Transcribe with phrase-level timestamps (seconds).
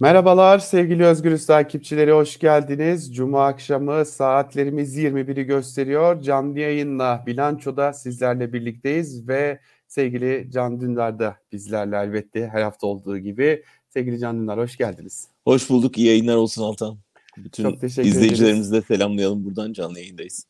[0.00, 3.14] Merhabalar sevgili Özgürüz takipçileri hoş geldiniz.
[3.14, 6.22] Cuma akşamı saatlerimiz 21'i gösteriyor.
[6.22, 13.18] Canlı yayınla Bilanço'da sizlerle birlikteyiz ve sevgili Can Dündar da bizlerle elbette her hafta olduğu
[13.18, 13.62] gibi.
[13.88, 15.28] Sevgili Can Dündar hoş geldiniz.
[15.44, 15.98] Hoş bulduk.
[15.98, 16.98] İyi yayınlar olsun Altan.
[17.36, 19.44] Bütün Çok teşekkür izleyicilerimizi de selamlayalım.
[19.44, 20.46] Buradan canlı yayındayız.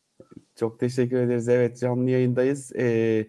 [0.56, 1.48] Çok teşekkür ederiz.
[1.48, 2.72] Evet canlı yayındayız.
[2.76, 3.26] Ee,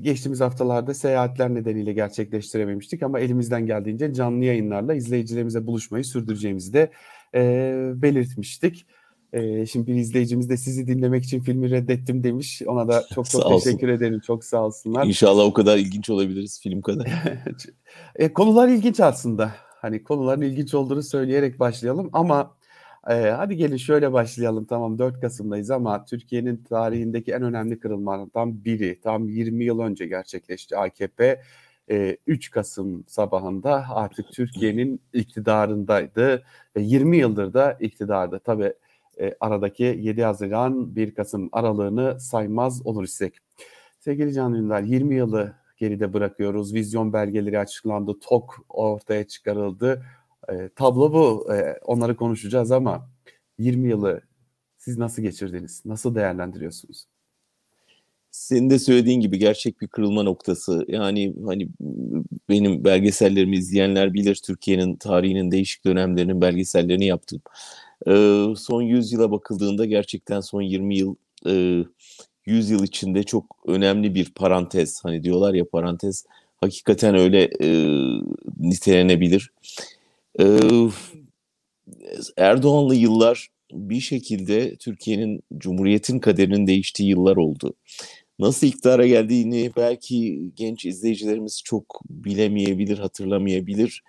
[0.00, 6.90] geçtiğimiz haftalarda seyahatler nedeniyle gerçekleştirememiştik ama elimizden geldiğince canlı yayınlarla izleyicilerimize buluşmayı sürdüreceğimizi de
[7.34, 8.86] e, belirtmiştik.
[9.32, 12.62] E, şimdi bir izleyicimiz de sizi dinlemek için filmi reddettim demiş.
[12.66, 14.20] Ona da çok çok teşekkür ederim.
[14.20, 15.06] Çok sağ olsunlar.
[15.06, 17.06] İnşallah o kadar ilginç olabiliriz film kadar.
[18.16, 19.54] e, konular ilginç aslında.
[19.80, 22.54] Hani konuların ilginç olduğunu söyleyerek başlayalım ama
[23.10, 24.64] ee, hadi gelin şöyle başlayalım.
[24.64, 30.76] Tamam 4 Kasım'dayız ama Türkiye'nin tarihindeki en önemli kırılmalardan biri tam 20 yıl önce gerçekleşti.
[30.76, 31.42] AKP
[31.90, 36.42] e, 3 Kasım sabahında artık Türkiye'nin iktidarındaydı
[36.76, 38.38] ve 20 yıldır da iktidarda.
[38.38, 38.72] Tabi
[39.20, 43.38] e, aradaki 7 Haziran 1 Kasım aralığını saymaz olur isek.
[44.00, 46.74] Sevgili Can Dündar 20 yılı geride bırakıyoruz.
[46.74, 50.02] Vizyon belgeleri açıklandı, TOK ortaya çıkarıldı.
[50.48, 51.54] E, tablo bu.
[51.54, 53.10] E, onları konuşacağız ama
[53.58, 54.20] 20 yılı
[54.78, 55.82] siz nasıl geçirdiniz?
[55.84, 57.06] Nasıl değerlendiriyorsunuz?
[58.30, 60.84] Senin de söylediğin gibi gerçek bir kırılma noktası.
[60.88, 61.68] Yani hani
[62.48, 67.42] benim belgesellerimi izleyenler bilir Türkiye'nin tarihinin değişik dönemlerinin belgesellerini yaptım.
[68.08, 71.14] Ee, son 100 yıla bakıldığında gerçekten son 20 yıl
[71.46, 71.84] e,
[72.46, 75.04] 100 yıl içinde çok önemli bir parantez.
[75.04, 76.26] Hani diyorlar ya parantez
[76.60, 77.68] hakikaten öyle e,
[78.58, 79.50] nitelenebilir.
[80.40, 80.58] Ee,
[82.36, 87.74] Erdoğan'lı yıllar bir şekilde Türkiye'nin Cumhuriyet'in kaderinin değiştiği yıllar oldu.
[88.38, 94.02] Nasıl iktidara geldiğini belki genç izleyicilerimiz çok bilemeyebilir, hatırlamayabilir.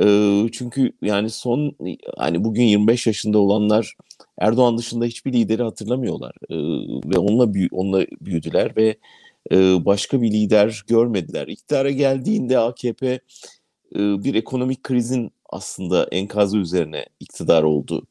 [0.00, 1.76] Ee, çünkü yani son
[2.16, 3.96] hani bugün 25 yaşında olanlar
[4.38, 6.54] Erdoğan dışında hiçbir lideri hatırlamıyorlar ee,
[7.14, 8.96] ve onunla büyü, onunla büyüdüler ve
[9.52, 11.48] e, başka bir lider görmediler.
[11.48, 13.06] İktidara geldiğinde AKP
[13.94, 18.06] e, bir ekonomik krizin aslında enkazı üzerine iktidar oldu.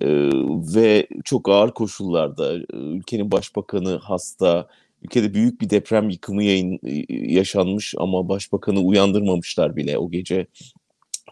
[0.00, 0.30] Ee,
[0.74, 4.68] ve çok ağır koşullarda ülkenin başbakanı hasta,
[5.02, 6.78] ülkede büyük bir deprem yıkımı yayın,
[7.08, 10.46] yaşanmış ama başbakanı uyandırmamışlar bile o gece.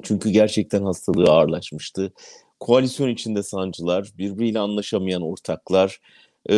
[0.02, 2.12] Çünkü gerçekten hastalığı ağırlaşmıştı.
[2.60, 6.00] Koalisyon içinde sancılar, birbiriyle anlaşamayan ortaklar
[6.48, 6.56] e,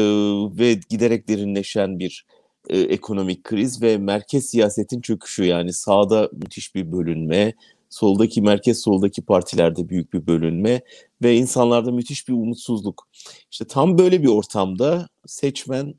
[0.59, 2.27] ve giderek derinleşen bir
[2.69, 7.55] e, ekonomik kriz ve merkez siyasetin çöküşü yani sağda müthiş bir bölünme,
[7.91, 10.81] soldaki merkez soldaki partilerde büyük bir bölünme
[11.23, 13.09] ve insanlarda müthiş bir umutsuzluk.
[13.51, 15.95] İşte tam böyle bir ortamda seçmen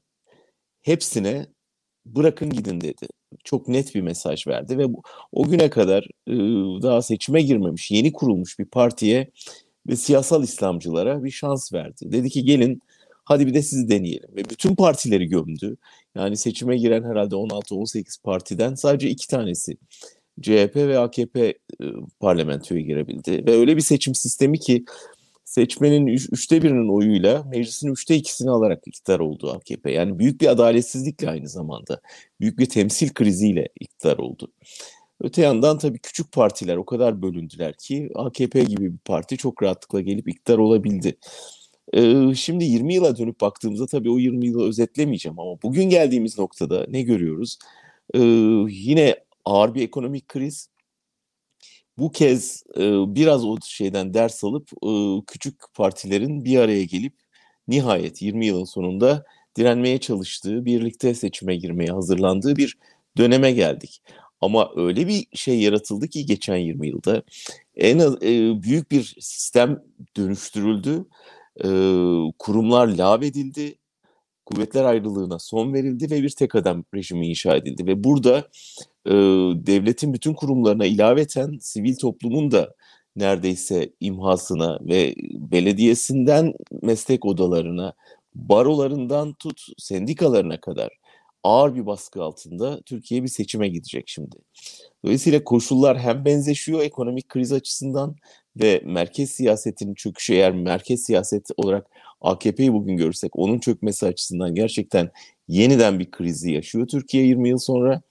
[0.81, 1.47] hepsine
[2.05, 3.07] bırakın gidin dedi.
[3.44, 4.85] Çok net bir mesaj verdi ve
[5.31, 6.07] o güne kadar
[6.81, 9.31] daha seçime girmemiş, yeni kurulmuş bir partiye
[9.88, 12.11] ve siyasal İslamcılara bir şans verdi.
[12.11, 12.81] Dedi ki gelin
[13.23, 14.29] hadi bir de sizi deneyelim.
[14.35, 15.78] Ve bütün partileri gömdü.
[16.16, 19.78] Yani seçime giren herhalde 16-18 partiden sadece iki tanesi
[20.41, 21.53] CHP ve AKP
[22.19, 23.45] parlamentoya girebildi.
[23.45, 24.85] Ve öyle bir seçim sistemi ki
[25.45, 29.91] seçmenin üç, üçte birinin oyuyla meclisin üçte ikisini alarak iktidar oldu AKP.
[29.91, 32.01] Yani büyük bir adaletsizlikle aynı zamanda,
[32.39, 34.51] büyük bir temsil kriziyle iktidar oldu.
[35.22, 40.01] Öte yandan tabii küçük partiler o kadar bölündüler ki AKP gibi bir parti çok rahatlıkla
[40.01, 41.17] gelip iktidar olabildi.
[42.35, 47.01] Şimdi 20 yıla dönüp baktığımızda tabii o 20 yılı özetlemeyeceğim ama bugün geldiğimiz noktada ne
[47.01, 47.57] görüyoruz?
[48.13, 48.19] Ee,
[48.69, 49.16] yine
[49.49, 50.69] ağır bir ekonomik kriz.
[51.97, 52.81] Bu kez e,
[53.15, 54.89] biraz o şeyden ders alıp e,
[55.27, 57.13] küçük partilerin bir araya gelip
[57.67, 59.25] nihayet 20 yılın sonunda
[59.57, 62.77] direnmeye çalıştığı, birlikte seçime girmeye hazırlandığı bir
[63.17, 64.01] döneme geldik.
[64.41, 67.23] Ama öyle bir şey yaratıldı ki geçen 20 yılda
[67.75, 69.83] en az, e, büyük bir sistem
[70.17, 71.05] dönüştürüldü.
[71.63, 71.67] E,
[72.39, 73.78] kurumlar lağvedildi
[74.49, 77.87] kuvvetler ayrılığına son verildi ve bir tek adam rejimi inşa edildi.
[77.87, 78.37] Ve burada
[79.05, 79.13] e,
[79.67, 82.73] devletin bütün kurumlarına ilaveten sivil toplumun da
[83.16, 85.16] neredeyse imhasına ve
[85.51, 87.93] belediyesinden meslek odalarına,
[88.35, 90.90] barolarından tut sendikalarına kadar
[91.43, 94.35] ağır bir baskı altında Türkiye bir seçime gidecek şimdi.
[95.05, 98.16] Dolayısıyla koşullar hem benzeşiyor ekonomik kriz açısından
[98.57, 101.87] ve merkez siyasetin çöküşü eğer merkez siyaset olarak
[102.22, 105.09] AKP'yi bugün görürsek onun çökmesi açısından gerçekten
[105.47, 108.01] yeniden bir krizi yaşıyor Türkiye 20 yıl sonra.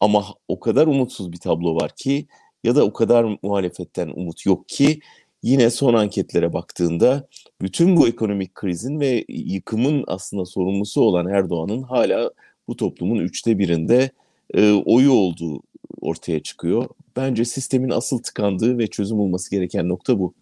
[0.00, 2.26] Ama o kadar umutsuz bir tablo var ki
[2.64, 5.00] ya da o kadar muhalefetten umut yok ki
[5.42, 7.28] yine son anketlere baktığında
[7.62, 12.30] bütün bu ekonomik krizin ve yıkımın aslında sorumlusu olan Erdoğan'ın hala
[12.68, 14.10] bu toplumun üçte birinde
[14.54, 15.62] e, oyu olduğu
[16.00, 16.88] ortaya çıkıyor.
[17.16, 20.34] Bence sistemin asıl tıkandığı ve çözüm bulması gereken nokta bu.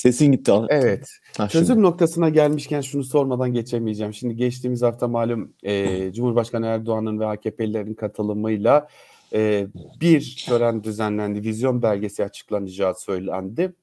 [0.00, 0.52] Sesin gitti.
[0.68, 1.08] Evet.
[1.36, 1.82] Ha, Çözüm şimdi.
[1.82, 4.14] noktasına gelmişken şunu sormadan geçemeyeceğim.
[4.14, 8.88] Şimdi geçtiğimiz hafta malum e, Cumhurbaşkanı Erdoğan'ın ve AKP'lilerin katılımıyla
[9.32, 9.66] e,
[10.00, 11.42] bir tören düzenlendi.
[11.42, 13.74] Vizyon belgesi açıklanacağı söylendi.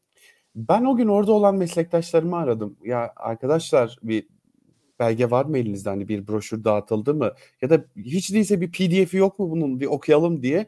[0.56, 2.78] Ben o gün orada olan meslektaşlarımı aradım.
[2.84, 4.28] Ya arkadaşlar bir
[5.00, 5.90] belge var mı elinizde?
[5.90, 7.32] Hani bir broşür dağıtıldı mı?
[7.62, 10.68] Ya da hiç değilse bir pdf'i yok mu bunun bir okuyalım diye.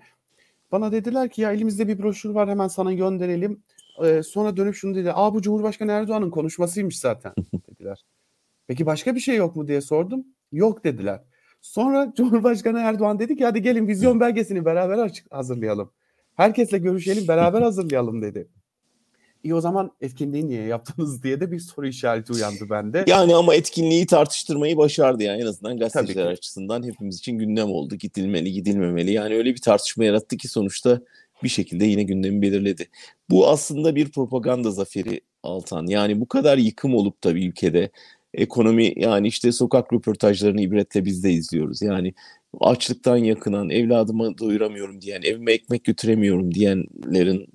[0.72, 3.64] Bana dediler ki ya elimizde bir broşür var hemen sana gönderelim.
[4.04, 5.12] Ee, sonra dönüp şunu dedi.
[5.14, 7.34] Aa bu Cumhurbaşkanı Erdoğan'ın konuşmasıymış zaten
[7.70, 8.06] dediler.
[8.68, 10.26] Peki başka bir şey yok mu diye sordum.
[10.52, 11.22] Yok dediler.
[11.62, 15.92] Sonra Cumhurbaşkanı Erdoğan dedi ki hadi gelin vizyon belgesini beraber hazırlayalım.
[16.36, 18.48] Herkesle görüşelim beraber hazırlayalım dedi.
[19.44, 23.03] İyi o zaman etkinliği niye yaptınız diye de bir soru işareti uyandı bende.
[23.07, 27.95] Yani ama etkinliği tartıştırmayı başardı yani en azından gazeteciler açısından hepimiz için gündem oldu.
[27.95, 29.12] Gidilmeli, gidilmemeli.
[29.12, 31.01] Yani öyle bir tartışma yarattı ki sonuçta
[31.44, 32.89] bir şekilde yine gündemi belirledi.
[33.30, 35.88] Bu aslında bir propaganda zaferi Altan.
[35.88, 37.89] Yani bu kadar yıkım olup da bir ülkede
[38.33, 41.81] ekonomi yani işte sokak röportajlarını ibretle biz de izliyoruz.
[41.81, 42.13] Yani
[42.62, 47.47] açlıktan yakınan, evladımı doyuramıyorum diyen, evime ekmek götüremiyorum diyenlerin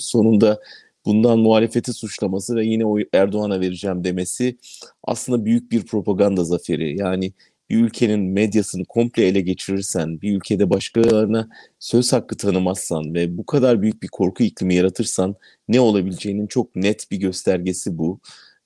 [0.00, 0.60] sonunda
[1.08, 4.58] bundan muhalefeti suçlaması ve yine o Erdoğan'a vereceğim demesi
[5.04, 6.98] aslında büyük bir propaganda zaferi.
[6.98, 7.32] Yani
[7.70, 13.82] bir ülkenin medyasını komple ele geçirirsen, bir ülkede başkalarına söz hakkı tanımazsan ve bu kadar
[13.82, 15.36] büyük bir korku iklimi yaratırsan
[15.68, 18.20] ne olabileceğinin çok net bir göstergesi bu.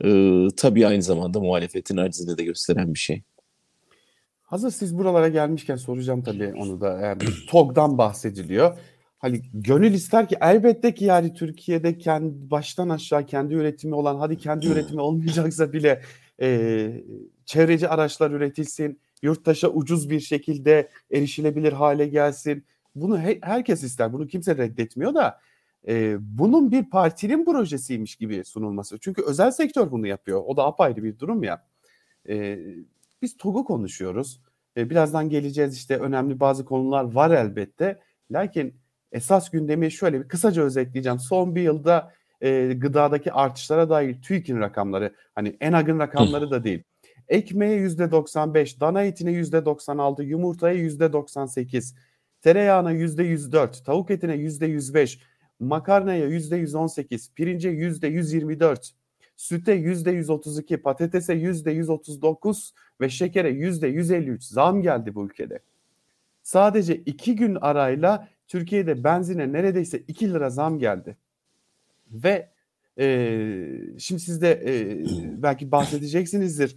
[0.05, 3.23] Ee, tabii aynı zamanda muhalefetin acizini de gösteren bir şey.
[4.43, 7.01] Hazır siz buralara gelmişken soracağım tabii onu da.
[7.01, 7.19] Yani
[7.49, 8.79] TOG'dan bahsediliyor.
[9.23, 14.39] Hani gönül ister ki elbette ki yani Türkiye'de kendi baştan aşağı kendi üretimi olan hadi
[14.39, 16.03] kendi üretimi olmayacaksa bile
[16.41, 16.91] e,
[17.45, 22.65] çevreci araçlar üretilsin, yurttaşa ucuz bir şekilde erişilebilir hale gelsin.
[22.95, 24.13] Bunu he, herkes ister.
[24.13, 25.41] Bunu kimse reddetmiyor da
[25.89, 28.99] e, bunun bir partinin projesiymiş gibi sunulması.
[28.99, 30.43] Çünkü özel sektör bunu yapıyor.
[30.47, 31.67] O da apayrı bir durum ya.
[32.29, 32.59] E,
[33.23, 34.41] biz TOG'u konuşuyoruz.
[34.77, 38.01] E, birazdan geleceğiz işte önemli bazı konular var elbette.
[38.31, 38.82] Lakin
[39.13, 41.19] esas gündemi şöyle bir kısaca özetleyeceğim.
[41.19, 46.83] Son bir yılda e, gıdadaki artışlara dair TÜİK'in rakamları hani ENAG'ın rakamları da değil.
[47.29, 51.95] Ekmeğe yüzde 95, dana etine yüzde 96, yumurtaya yüzde 98,
[52.41, 55.19] tereyağına yüzde 104, tavuk etine yüzde 105,
[55.61, 58.93] makarnaya yüzde 118, pirince yüzde 124,
[59.37, 65.59] süte yüzde 132, patatese yüzde 139 ve şekere yüzde 153 zam geldi bu ülkede.
[66.43, 71.17] Sadece iki gün arayla Türkiye'de benzine neredeyse 2 lira zam geldi.
[72.11, 72.49] Ve
[72.99, 73.07] e,
[73.99, 75.05] şimdi siz de e,
[75.43, 76.77] belki bahsedeceksinizdir.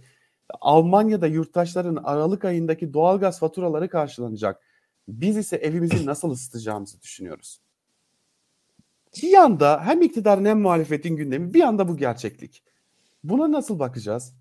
[0.60, 4.60] Almanya'da yurttaşların Aralık ayındaki doğalgaz faturaları karşılanacak.
[5.08, 7.60] Biz ise evimizi nasıl ısıtacağımızı düşünüyoruz.
[9.22, 12.62] Bir yanda hem iktidarın hem muhalefetin gündemi bir yanda bu gerçeklik.
[13.24, 14.34] Buna nasıl bakacağız?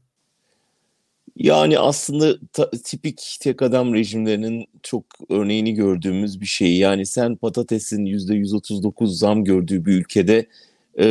[1.35, 6.77] Yani aslında ta, tipik tek adam rejimlerinin çok örneğini gördüğümüz bir şey.
[6.77, 10.47] Yani sen patatesin %139 zam gördüğü bir ülkede
[10.99, 11.05] e,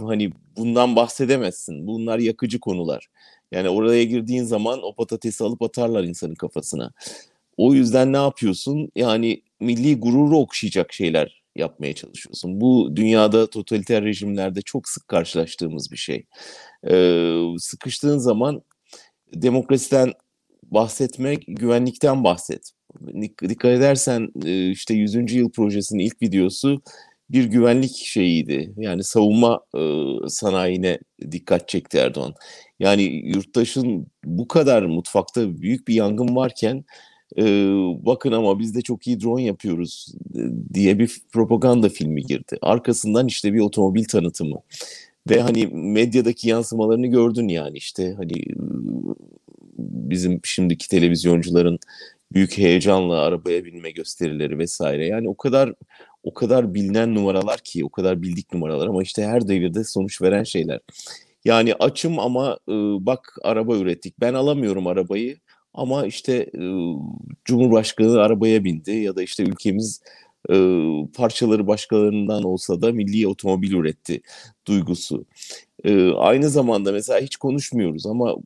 [0.00, 1.86] hani bundan bahsedemezsin.
[1.86, 3.06] Bunlar yakıcı konular.
[3.52, 6.92] Yani oraya girdiğin zaman o patatesi alıp atarlar insanın kafasına.
[7.56, 8.92] O yüzden ne yapıyorsun?
[8.96, 12.60] Yani milli gururu okşayacak şeyler yapmaya çalışıyorsun.
[12.60, 16.24] Bu dünyada totaliter rejimlerde çok sık karşılaştığımız bir şey.
[16.90, 18.62] Ee, sıkıştığın zaman
[19.34, 20.12] demokrasiden
[20.62, 22.70] bahsetmek, güvenlikten bahset.
[23.48, 25.32] Dikkat edersen e, işte 100.
[25.34, 26.82] yıl projesinin ilk videosu
[27.30, 28.72] bir güvenlik şeyiydi.
[28.76, 29.80] Yani savunma e,
[30.28, 30.98] sanayine
[31.32, 32.34] dikkat çekti Erdoğan.
[32.80, 36.84] Yani yurttaşın bu kadar mutfakta büyük bir yangın varken
[37.38, 37.44] e,
[38.06, 40.14] bakın ama biz de çok iyi drone yapıyoruz
[40.74, 42.58] diye bir propaganda filmi girdi.
[42.62, 44.62] Arkasından işte bir otomobil tanıtımı.
[45.30, 48.32] Ve hani medyadaki yansımalarını gördün yani işte hani
[49.78, 51.78] bizim şimdiki televizyoncuların
[52.32, 55.06] büyük heyecanla arabaya binme gösterileri vesaire.
[55.06, 55.74] Yani o kadar
[56.22, 60.42] o kadar bilinen numaralar ki, o kadar bildik numaralar ama işte her devirde sonuç veren
[60.42, 60.80] şeyler.
[61.44, 62.72] Yani açım ama e,
[63.06, 64.20] bak araba ürettik.
[64.20, 65.36] Ben alamıyorum arabayı
[65.74, 66.50] ama işte
[67.44, 70.00] Cumhurbaşkanı arabaya bindi ya da işte ülkemiz
[70.50, 70.54] e,
[71.14, 74.20] parçaları başkalarından olsa da milli otomobil üretti
[74.66, 75.24] duygusu.
[75.84, 78.36] E, aynı zamanda mesela hiç konuşmuyoruz ama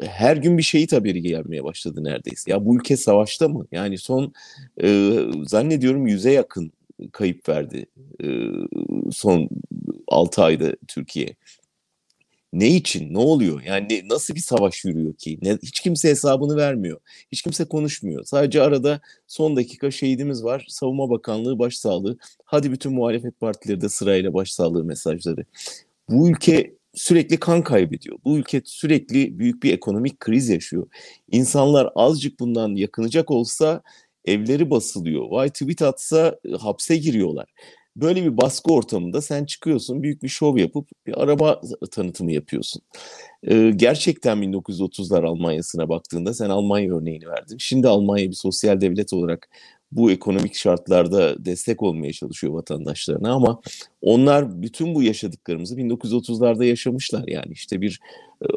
[0.00, 2.50] her gün bir şehit haberi gelmeye başladı neredeyse.
[2.50, 3.66] Ya bu ülke savaşta mı?
[3.72, 4.32] Yani son
[4.82, 6.72] e, zannediyorum yüze yakın
[7.12, 7.86] kayıp verdi
[8.24, 8.26] e,
[9.12, 9.48] son
[10.08, 11.34] 6 ayda Türkiye.
[12.54, 13.14] Ne için?
[13.14, 13.62] Ne oluyor?
[13.62, 15.38] Yani nasıl bir savaş yürüyor ki?
[15.42, 17.00] Ne, hiç kimse hesabını vermiyor.
[17.32, 18.24] Hiç kimse konuşmuyor.
[18.24, 20.66] Sadece arada son dakika şehidimiz var.
[20.68, 22.18] Savunma Bakanlığı başsağlığı.
[22.44, 25.44] Hadi bütün muhalefet partileri de sırayla başsağlığı mesajları.
[26.08, 28.18] Bu ülke sürekli kan kaybediyor.
[28.24, 30.86] Bu ülke sürekli büyük bir ekonomik kriz yaşıyor.
[31.30, 33.82] İnsanlar azıcık bundan yakınacak olsa
[34.24, 35.30] evleri basılıyor.
[35.30, 37.46] Vay tweet atsa e, hapse giriyorlar.
[37.96, 41.60] Böyle bir baskı ortamında sen çıkıyorsun büyük bir şov yapıp bir araba
[41.90, 42.82] tanıtımı yapıyorsun.
[43.42, 47.58] Ee, gerçekten 1930'lar Almanya'sına baktığında sen Almanya örneğini verdin.
[47.58, 49.48] Şimdi Almanya bir sosyal devlet olarak
[49.92, 53.60] bu ekonomik şartlarda destek olmaya çalışıyor vatandaşlarına ama
[54.02, 58.00] onlar bütün bu yaşadıklarımızı 1930'larda yaşamışlar yani işte bir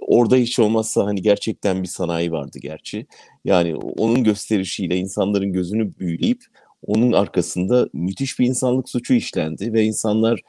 [0.01, 3.08] orada hiç olmazsa hani gerçekten bir sanayi vardı gerçi.
[3.46, 6.44] Yani onun gösterişiyle insanların gözünü büyüleyip
[6.88, 10.41] onun arkasında müthiş bir insanlık suçu işlendi ve insanlar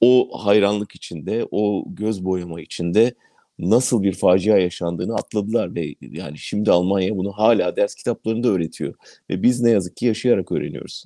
[0.00, 3.14] o hayranlık içinde, o göz boyama içinde
[3.58, 8.94] nasıl bir facia yaşandığını atladılar ve yani şimdi Almanya bunu hala ders kitaplarında öğretiyor
[9.30, 11.04] ve biz ne yazık ki yaşayarak öğreniyoruz.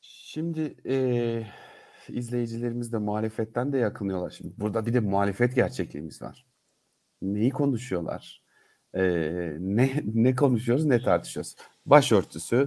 [0.00, 1.46] Şimdi e,
[2.08, 4.30] izleyicilerimiz de muhalefetten de yakınıyorlar.
[4.30, 6.46] Şimdi burada bir de muhalefet gerçekliğimiz var.
[7.22, 8.45] Neyi konuşuyorlar?
[8.96, 9.02] E,
[9.60, 11.56] ne ne konuşuyoruz, ne tartışıyoruz?
[11.86, 12.66] Başörtüsü,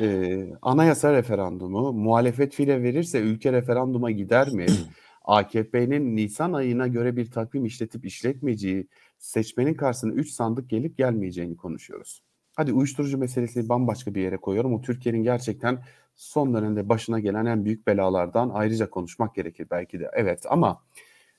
[0.00, 4.66] e, anayasa referandumu, muhalefet file verirse ülke referanduma gider mi?
[5.24, 8.86] AKP'nin Nisan ayına göre bir takvim işletip işletmeyeceği,
[9.18, 12.22] seçmenin karşısına 3 sandık gelip gelmeyeceğini konuşuyoruz.
[12.56, 14.74] Hadi uyuşturucu meselesini bambaşka bir yere koyuyorum.
[14.74, 15.78] O Türkiye'nin gerçekten
[16.16, 20.10] son dönemde başına gelen en büyük belalardan ayrıca konuşmak gerekir belki de.
[20.12, 20.82] Evet ama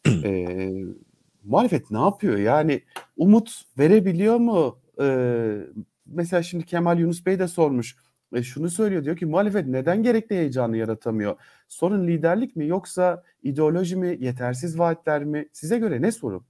[0.23, 0.71] e,
[1.43, 2.37] muhalefet ne yapıyor?
[2.37, 2.81] Yani
[3.17, 4.79] umut verebiliyor mu?
[5.01, 5.07] E,
[6.05, 7.95] mesela şimdi Kemal Yunus Bey de sormuş.
[8.33, 11.35] E, şunu söylüyor diyor ki muhalefet neden gerekli heyecanı yaratamıyor?
[11.67, 15.49] Sorun liderlik mi yoksa ideoloji mi, yetersiz vaatler mi?
[15.53, 16.43] Size göre ne sorun?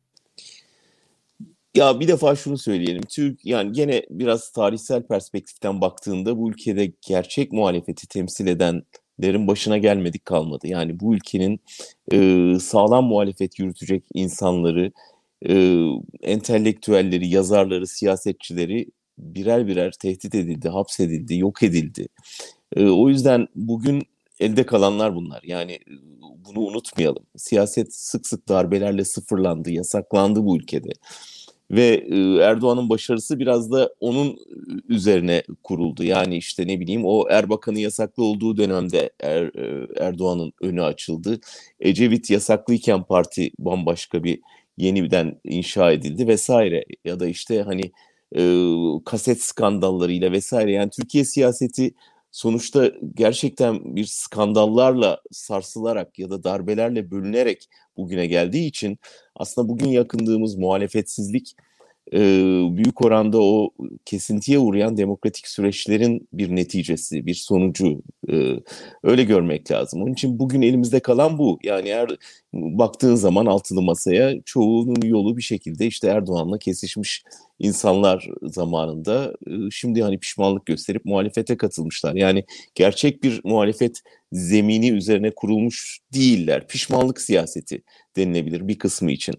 [1.76, 3.02] Ya bir defa şunu söyleyelim.
[3.10, 8.48] Türk yani gene biraz tarihsel perspektiften baktığında bu ülkede gerçek muhalefeti temsil
[9.20, 10.68] edenlerin başına gelmedik kalmadı.
[10.68, 11.60] Yani bu ülkenin
[12.12, 14.92] e, sağlam muhalefet yürütecek insanları,
[15.50, 15.86] e,
[16.22, 18.86] entelektüelleri, yazarları, siyasetçileri
[19.18, 22.08] birer birer tehdit edildi, hapsedildi, yok edildi.
[22.76, 24.04] E, o yüzden bugün
[24.40, 25.42] elde kalanlar bunlar.
[25.44, 25.80] Yani
[26.22, 27.26] bunu unutmayalım.
[27.38, 30.90] Siyaset sık sık darbelerle sıfırlandı, yasaklandı bu ülkede.
[31.76, 32.08] Ve
[32.42, 34.38] Erdoğan'ın başarısı biraz da onun
[34.90, 36.04] üzerine kuruldu.
[36.04, 39.52] Yani işte ne bileyim o Erbakan'ın yasaklı olduğu dönemde er,
[40.00, 41.40] Erdoğan'ın önü açıldı.
[41.80, 44.40] Ecevit yasaklıyken parti bambaşka bir
[44.78, 46.86] yeniden inşa edildi vesaire.
[47.06, 47.92] Ya da işte hani
[48.38, 48.42] e,
[49.06, 50.72] kaset skandallarıyla vesaire.
[50.72, 51.94] Yani Türkiye siyaseti
[52.34, 58.98] sonuçta gerçekten bir skandallarla sarsılarak ya da darbelerle bölünerek bugüne geldiği için
[59.36, 61.56] aslında bugün yakındığımız muhalefetsizlik
[62.14, 62.20] e,
[62.78, 63.72] büyük oranda o
[64.06, 68.54] kesintiye uğrayan demokratik süreçlerin bir neticesi, bir sonucu e,
[69.04, 70.02] öyle görmek lazım.
[70.02, 71.60] Onun için bugün elimizde kalan bu.
[71.64, 72.10] Yani eğer
[72.54, 77.24] baktığın zaman altılı masaya çoğunun yolu bir şekilde işte Erdoğan'la kesişmiş
[77.60, 82.16] insanlar zamanında e, şimdi hani pişmanlık gösterip muhalefete katılmışlar.
[82.16, 82.46] Yani
[82.76, 86.68] gerçek bir muhalefet zemini üzerine kurulmuş değiller.
[86.68, 87.84] Pişmanlık siyaseti
[88.16, 89.36] denilebilir bir kısmı için.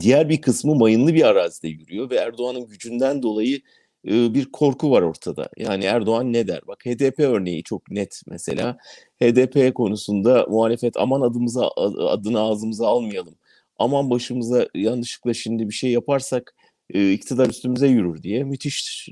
[0.00, 3.60] Diğer bir kısmı mayınlı bir arazide yürüyor ve Erdoğan'ın gücünden dolayı
[4.04, 5.48] bir korku var ortada.
[5.56, 6.60] Yani Erdoğan ne der?
[6.66, 8.76] Bak HDP örneği çok net mesela.
[9.22, 11.68] HDP konusunda muhalefet aman adımıza
[12.08, 13.34] adını ağzımıza almayalım.
[13.78, 16.54] Aman başımıza yanlışlıkla şimdi bir şey yaparsak
[16.94, 19.08] iktidar üstümüze yürür diye müthiş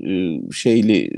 [0.53, 1.09] şeyli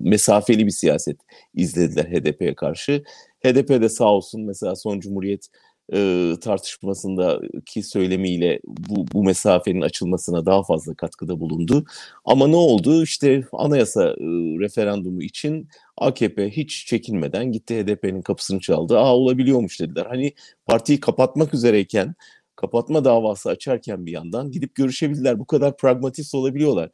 [0.00, 1.16] mesafeli bir siyaset
[1.54, 3.02] izlediler HDP'ye karşı.
[3.44, 5.48] HDP de sağ olsun mesela son Cumhuriyet
[5.92, 11.84] e, tartışmasındaki söylemiyle bu, bu mesafenin açılmasına daha fazla katkıda bulundu.
[12.24, 13.02] Ama ne oldu?
[13.02, 14.24] İşte anayasa e,
[14.60, 18.98] referandumu için AKP hiç çekinmeden gitti HDP'nin kapısını çaldı.
[18.98, 20.06] Aa olabiliyormuş dediler.
[20.06, 20.32] Hani
[20.66, 22.14] partiyi kapatmak üzereyken
[22.56, 25.38] kapatma davası açarken bir yandan gidip görüşebilirler.
[25.38, 26.90] Bu kadar pragmatist olabiliyorlar.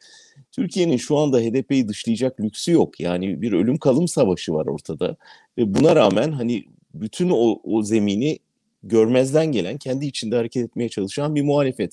[0.53, 3.01] Türkiye'nin şu anda HDP'yi dışlayacak lüksü yok.
[3.01, 5.17] Yani bir ölüm kalım savaşı var ortada.
[5.59, 8.39] Ve buna rağmen hani bütün o, o zemini
[8.85, 11.93] görmezden gelen, kendi içinde hareket etmeye çalışan bir muhalefet.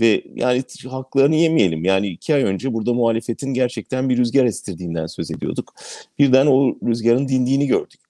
[0.00, 1.84] Ve yani haklarını yemeyelim.
[1.84, 5.74] Yani iki ay önce burada muhalefetin gerçekten bir rüzgar estirdiğinden söz ediyorduk.
[6.18, 8.00] Birden o rüzgarın dindiğini gördük.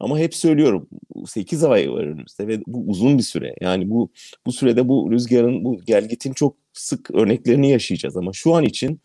[0.00, 0.88] Ama hep söylüyorum
[1.26, 3.54] 8 ay var önümüzde ve bu uzun bir süre.
[3.60, 4.10] Yani bu
[4.46, 8.16] bu sürede bu rüzgarın, bu gelgitin çok sık örneklerini yaşayacağız.
[8.16, 9.00] Ama şu an için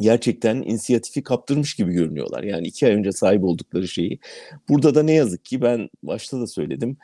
[0.00, 2.42] gerçekten inisiyatifi kaptırmış gibi görünüyorlar.
[2.42, 4.18] Yani iki ay önce sahip oldukları şeyi.
[4.68, 6.96] Burada da ne yazık ki ben başta da söyledim.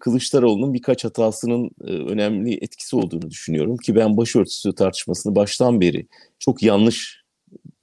[0.00, 3.76] Kılıçdaroğlu'nun birkaç hatasının önemli etkisi olduğunu düşünüyorum.
[3.76, 6.06] Ki ben başörtüsü tartışmasını baştan beri
[6.38, 7.20] çok yanlış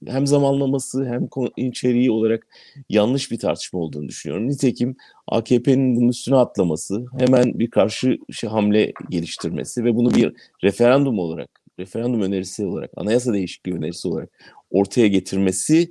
[0.06, 2.46] hem zamanlaması hem içeriği olarak
[2.88, 4.48] yanlış bir tartışma olduğunu düşünüyorum.
[4.48, 4.96] Nitekim
[5.26, 10.32] AKP'nin bunun üstüne atlaması, hemen bir karşı şey, hamle geliştirmesi ve bunu bir
[10.64, 14.30] referandum olarak referandum önerisi olarak, anayasa değişikliği önerisi olarak
[14.70, 15.90] ortaya getirmesi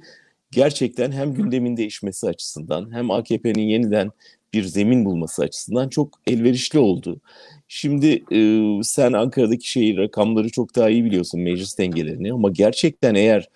[0.52, 4.12] gerçekten hem gündemin değişmesi açısından hem AKP'nin yeniden
[4.54, 7.22] bir zemin bulması açısından çok elverişli oldu.
[7.68, 13.50] Şimdi e, sen Ankara'daki şeyi rakamları çok daha iyi biliyorsun meclis dengelerini ama gerçekten eğer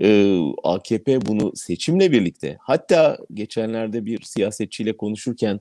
[0.00, 5.60] e, AKP bunu seçimle birlikte hatta geçenlerde bir siyasetçiyle konuşurken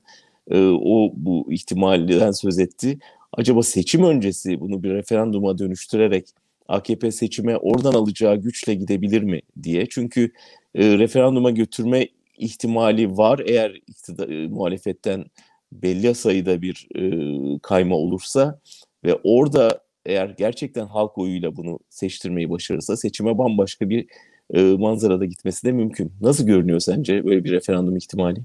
[0.51, 3.00] e, o bu ihtimalden söz etti
[3.38, 6.27] acaba seçim öncesi bunu bir referanduma dönüştürerek
[6.68, 9.86] AKP seçime oradan alacağı güçle gidebilir mi diye.
[9.89, 10.32] Çünkü
[10.75, 15.25] e, referanduma götürme ihtimali var eğer iktidar, e, muhalefetten
[15.72, 18.60] belli sayıda bir e, kayma olursa
[19.06, 24.08] ve orada eğer gerçekten halk oyuyla bunu seçtirmeyi başarırsa seçime bambaşka bir
[24.54, 26.13] e, manzarada gitmesi de mümkün.
[26.22, 28.39] Nasıl görünüyor sence böyle bir referandum ihtimali?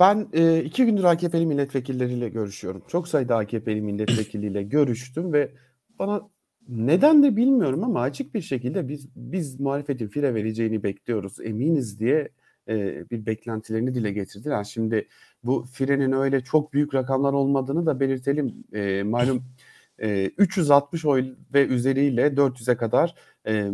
[0.00, 2.82] Ben, eee, 2 gündür AKP'li milletvekilleriyle görüşüyorum.
[2.88, 5.50] Çok sayıda AKP'li milletvekiliyle görüştüm ve
[5.98, 6.28] bana
[6.68, 12.28] neden de bilmiyorum ama açık bir şekilde biz biz muhalefetin fire vereceğini bekliyoruz, eminiz diye,
[12.68, 14.64] eee, bir beklentilerini dile getirdiler.
[14.64, 15.08] Şimdi
[15.44, 18.54] bu firenin öyle çok büyük rakamlar olmadığını da belirtelim.
[18.74, 19.44] Eee, malum,
[20.02, 23.14] eee, 360 oy ve üzeriyle 400'e kadar,
[23.46, 23.72] eee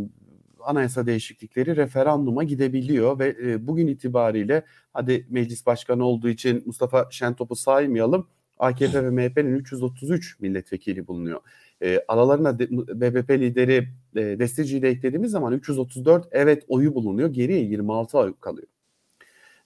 [0.64, 7.57] anayasa değişiklikleri referanduma gidebiliyor ve e, bugün itibariyle hadi meclis başkanı olduğu için Mustafa Şentop'u
[7.57, 8.26] saymayalım.
[8.59, 11.40] AKP ve MHP'nin 333 milletvekili bulunuyor.
[11.83, 17.28] E, aralarına de, BBP lideri e, Desteci'yi de eklediğimiz zaman 334 evet oyu bulunuyor.
[17.28, 18.69] Geriye 26 oy kalıyor.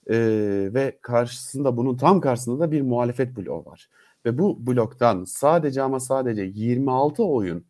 [0.09, 0.15] E,
[0.73, 3.89] ve karşısında bunun tam karşısında da bir muhalefet bloğu var.
[4.25, 7.65] Ve bu bloktan sadece ama sadece 26 oyun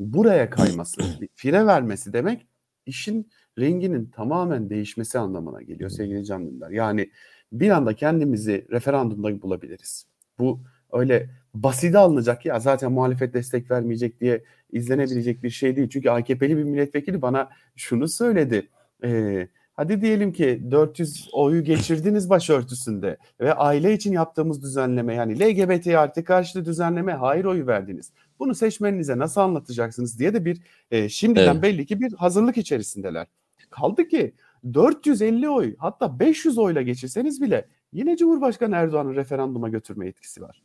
[0.00, 1.00] buraya kayması,
[1.34, 2.46] fire vermesi demek
[2.90, 6.70] işin renginin tamamen değişmesi anlamına geliyor sevgili Can Dündar.
[6.70, 7.10] Yani
[7.52, 10.06] bir anda kendimizi referandumda bulabiliriz.
[10.38, 10.60] Bu
[10.92, 15.88] öyle basite alınacak ya zaten muhalefet destek vermeyecek diye izlenebilecek bir şey değil.
[15.88, 18.68] Çünkü AKP'li bir milletvekili bana şunu söyledi.
[19.04, 19.48] Ee,
[19.80, 26.24] hadi diyelim ki 400 oyu geçirdiniz başörtüsünde ve aile için yaptığımız düzenleme yani LGBT artı
[26.24, 28.12] karşıtı düzenleme hayır oyu verdiniz.
[28.38, 31.62] Bunu seçmeninize nasıl anlatacaksınız diye de bir e, şimdiden evet.
[31.62, 33.26] belli ki bir hazırlık içerisindeler.
[33.70, 34.34] Kaldı ki
[34.74, 40.62] 450 oy hatta 500 oyla geçirseniz bile yine Cumhurbaşkanı Erdoğan'ın referanduma götürme etkisi var.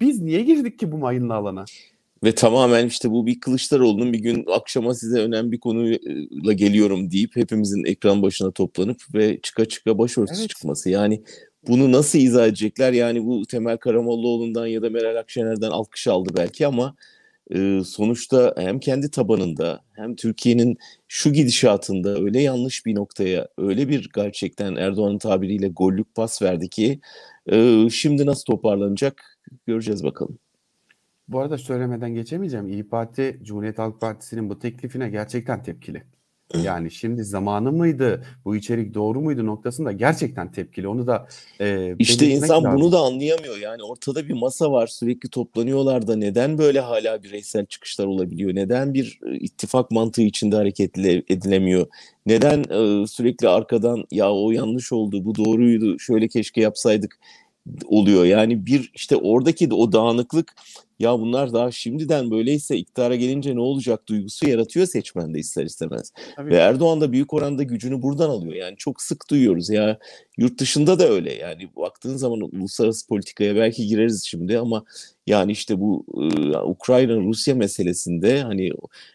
[0.00, 1.64] Biz niye girdik ki bu mayınlı alana?
[2.24, 7.36] Ve tamamen işte bu bir Kılıçdaroğlu'nun bir gün akşama size önemli bir konuyla geliyorum deyip
[7.36, 10.50] hepimizin ekran başına toplanıp ve çıka çıka başörtüsü evet.
[10.50, 10.90] çıkması.
[10.90, 11.22] Yani
[11.68, 12.92] bunu nasıl izah edecekler?
[12.92, 16.96] Yani bu Temel Karamollaoğlu'ndan ya da Meral Akşener'den alkış aldı belki ama
[17.54, 20.76] e, sonuçta hem kendi tabanında hem Türkiye'nin
[21.08, 27.00] şu gidişatında öyle yanlış bir noktaya öyle bir gerçekten Erdoğan'ın tabiriyle gollük pas verdi ki
[27.52, 30.38] e, şimdi nasıl toparlanacak göreceğiz bakalım.
[31.28, 32.68] Bu arada söylemeden geçemeyeceğim.
[32.68, 36.02] İyi Parti, Cumhuriyet Halk Partisi'nin bu teklifine gerçekten tepkili.
[36.62, 40.88] Yani şimdi zamanı mıydı, bu içerik doğru muydu noktasında gerçekten tepkili.
[40.88, 41.28] Onu da
[41.60, 42.80] e, İşte insan lazım.
[42.80, 43.56] bunu da anlayamıyor.
[43.56, 48.54] Yani ortada bir masa var, sürekli toplanıyorlar da neden böyle hala bireysel çıkışlar olabiliyor?
[48.54, 51.86] Neden bir ittifak mantığı içinde hareket edilemiyor?
[52.26, 57.18] Neden e, sürekli arkadan ya o yanlış oldu, bu doğruydu, şöyle keşke yapsaydık
[57.86, 58.24] oluyor.
[58.24, 60.54] Yani bir işte oradaki de o dağınıklık
[60.98, 66.12] ya bunlar daha şimdiden böyleyse iktidara gelince ne olacak duygusu yaratıyor seçmende ister istemez.
[66.36, 66.50] Tabii.
[66.50, 68.54] Ve Erdoğan da büyük oranda gücünü buradan alıyor.
[68.54, 69.98] Yani çok sık duyuyoruz ya
[70.38, 71.34] yurt dışında da öyle.
[71.34, 74.84] Yani baktığın zaman uluslararası politikaya belki gireriz şimdi ama
[75.26, 78.70] yani işte bu e, Ukrayna-Rusya meselesinde hani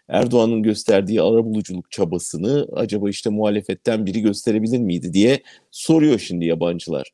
[0.07, 7.11] Erdoğan'ın gösterdiği arabuluculuk çabasını acaba işte muhalefetten biri gösterebilir miydi diye soruyor şimdi yabancılar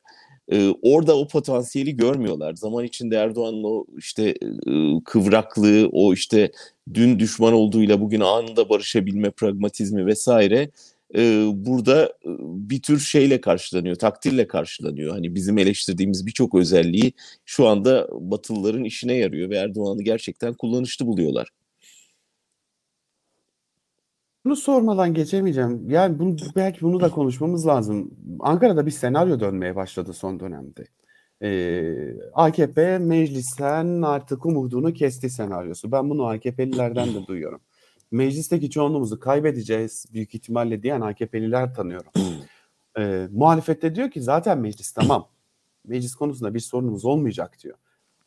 [0.52, 2.54] e, orada o potansiyeli görmüyorlar.
[2.54, 4.24] Zaman içinde Erdoğan'ın o işte
[4.66, 4.72] e,
[5.04, 6.52] kıvraklığı, o işte
[6.94, 10.70] dün düşman olduğuyla bugün anında barışabilme pragmatizmi vesaire
[11.16, 12.12] e, burada
[12.68, 15.12] bir tür şeyle karşılanıyor, takdirle karşılanıyor.
[15.14, 17.12] Hani bizim eleştirdiğimiz birçok özelliği
[17.44, 21.48] şu anda Batılıların işine yarıyor ve Erdoğan'ı gerçekten kullanışlı buluyorlar.
[24.44, 25.90] Bunu sormadan geçemeyeceğim.
[25.90, 28.10] Yani bunu belki bunu da konuşmamız lazım.
[28.40, 30.84] Ankara'da bir senaryo dönmeye başladı son dönemde.
[31.42, 35.92] Ee, AKP meclisten artık umudunu kesti senaryosu.
[35.92, 37.60] Ben bunu AKP'lilerden de duyuyorum.
[38.10, 42.12] meclisteki çoğunluğumuzu kaybedeceğiz büyük ihtimalle diyen AKP'liler tanıyorum.
[42.98, 45.28] e, muhalefette diyor ki zaten meclis tamam.
[45.86, 47.76] Meclis konusunda bir sorunumuz olmayacak diyor.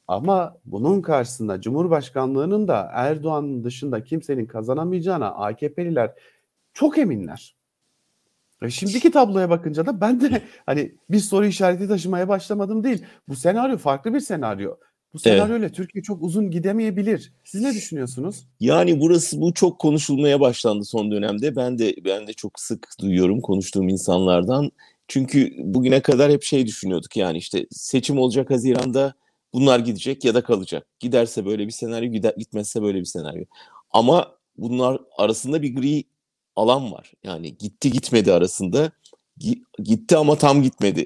[0.08, 6.12] Ama bunun karşısında Cumhurbaşkanlığının da Erdoğan'ın dışında kimsenin kazanamayacağına AKP'liler
[6.74, 7.56] çok eminler.
[8.62, 13.06] E şimdiki tabloya bakınca da ben de hani bir soru işareti taşımaya başlamadım değil.
[13.28, 14.76] Bu senaryo farklı bir senaryo.
[15.14, 15.76] Bu senaryoyla evet.
[15.76, 17.34] Türkiye çok uzun gidemeyebilir.
[17.44, 18.48] Siz ne düşünüyorsunuz?
[18.60, 21.56] Yani burası bu çok konuşulmaya başlandı son dönemde.
[21.56, 24.72] Ben de ben de çok sık duyuyorum konuştuğum insanlardan.
[25.08, 29.14] Çünkü bugüne kadar hep şey düşünüyorduk yani işte seçim olacak Haziran'da
[29.54, 30.88] bunlar gidecek ya da kalacak.
[31.00, 33.46] Giderse böyle bir senaryo, gider, gitmezse böyle bir senaryo.
[33.92, 36.04] Ama bunlar arasında bir gri
[36.56, 37.12] alan var.
[37.24, 38.92] Yani gitti gitmedi arasında
[39.84, 41.06] gitti ama tam gitmedi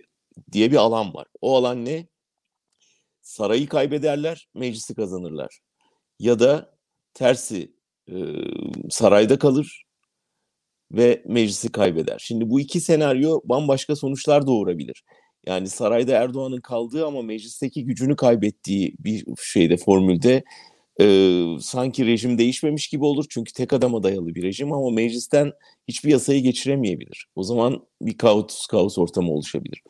[0.51, 1.27] diye bir alan var.
[1.41, 2.07] O alan ne?
[3.21, 5.59] Sarayı kaybederler, meclisi kazanırlar.
[6.19, 6.77] Ya da
[7.13, 7.75] tersi
[8.11, 8.15] e,
[8.89, 9.85] sarayda kalır
[10.91, 12.19] ve meclisi kaybeder.
[12.19, 15.03] Şimdi bu iki senaryo bambaşka sonuçlar doğurabilir.
[15.45, 20.43] Yani sarayda Erdoğan'ın kaldığı ama meclisteki gücünü kaybettiği bir şeyde formülde
[21.01, 23.25] e, sanki rejim değişmemiş gibi olur.
[23.29, 25.51] Çünkü tek adama dayalı bir rejim ama meclisten
[25.87, 27.27] hiçbir yasayı geçiremeyebilir.
[27.35, 29.81] O zaman bir kaos, kaos ortamı oluşabilir.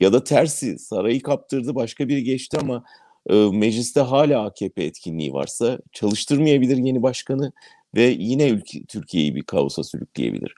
[0.00, 2.84] Ya da tersi sarayı kaptırdı başka biri geçti ama
[3.30, 7.52] e, mecliste hala AKP etkinliği varsa çalıştırmayabilir yeni başkanı
[7.96, 10.54] ve yine ülke, Türkiye'yi bir kaosa sürükleyebilir.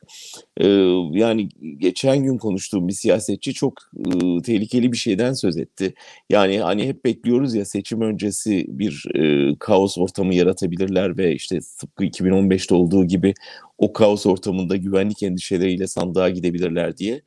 [0.59, 0.67] Ee,
[1.13, 3.73] yani geçen gün konuştuğum bir siyasetçi çok
[4.07, 5.95] e, tehlikeli bir şeyden söz etti.
[6.31, 12.05] Yani hani hep bekliyoruz ya seçim öncesi bir e, kaos ortamı yaratabilirler ve işte tıpkı
[12.05, 13.35] 2015'te olduğu gibi
[13.79, 17.23] o kaos ortamında güvenlik endişeleriyle sandığa gidebilirler diye.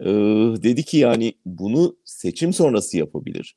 [0.00, 0.06] Ee,
[0.62, 3.56] dedi ki yani bunu seçim sonrası yapabilir.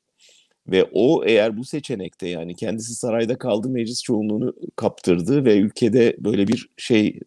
[0.68, 6.48] Ve o eğer bu seçenekte yani kendisi sarayda kaldı meclis çoğunluğunu kaptırdı ve ülkede böyle
[6.48, 7.20] bir şey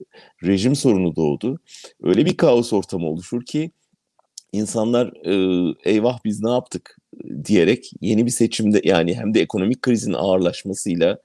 [0.43, 1.59] rejim sorunu doğdu.
[2.03, 3.71] Öyle bir kaos ortamı oluşur ki
[4.53, 6.97] insanlar e, eyvah biz ne yaptık
[7.45, 11.17] diyerek yeni bir seçimde yani hem de ekonomik krizin ağırlaşmasıyla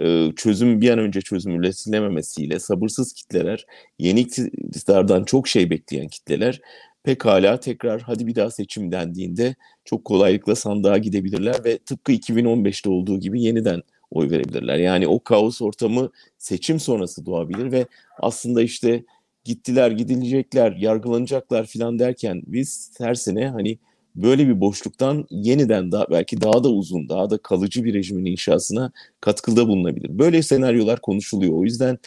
[0.00, 3.66] e, çözüm bir an önce çözüm üretilememesiyle sabırsız kitleler
[3.98, 6.60] yeni iktidardan çok şey bekleyen kitleler
[7.04, 13.20] pekala tekrar hadi bir daha seçim dendiğinde çok kolaylıkla sandığa gidebilirler ve tıpkı 2015'te olduğu
[13.20, 14.78] gibi yeniden oy verebilirler.
[14.78, 17.86] Yani o kaos ortamı seçim sonrası doğabilir ve
[18.18, 19.04] aslında işte
[19.44, 23.78] gittiler, gidilecekler, yargılanacaklar filan derken biz her sene hani
[24.16, 28.92] böyle bir boşluktan yeniden daha belki daha da uzun, daha da kalıcı bir rejimin inşasına
[29.20, 30.18] katkıda bulunabilir.
[30.18, 31.52] Böyle senaryolar konuşuluyor.
[31.52, 31.98] O yüzden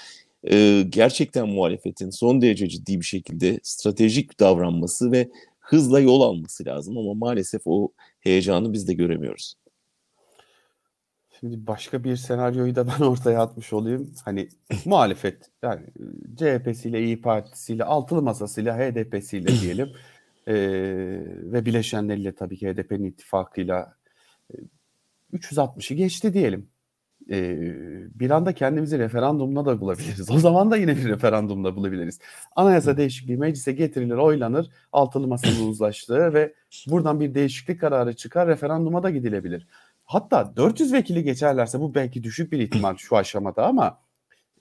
[0.44, 6.98] e, gerçekten muhalefetin son derece ciddi bir şekilde stratejik davranması ve hızla yol alması lazım
[6.98, 9.56] ama maalesef o heyecanı biz de göremiyoruz.
[11.40, 14.14] Şimdi başka bir senaryoyu da ben ortaya atmış olayım.
[14.26, 14.50] Hani
[14.86, 15.86] muhalefet yani
[16.36, 19.92] CHP'siyle, İyi Partisi'yle, altılı masasıyla, HDP'siyle diyelim
[20.48, 20.56] e,
[21.52, 23.96] ve bileşenleriyle tabii ki HDP'nin ittifakıyla
[24.54, 24.56] e,
[25.34, 26.70] 360'ı geçti diyelim
[27.32, 27.58] e,
[28.20, 30.32] bir anda kendimizi referandumla da bulabiliriz.
[30.38, 32.20] O zaman da yine bir referandumla bulabiliriz.
[32.56, 36.54] Anayasa değişikliği meclise getirilir, oylanır, altılı masanın uzlaştığı ve
[36.88, 39.68] buradan bir değişiklik kararı çıkar, referanduma da gidilebilir.
[40.06, 44.00] Hatta 400 vekili geçerlerse bu belki düşük bir ihtimal şu aşamada ama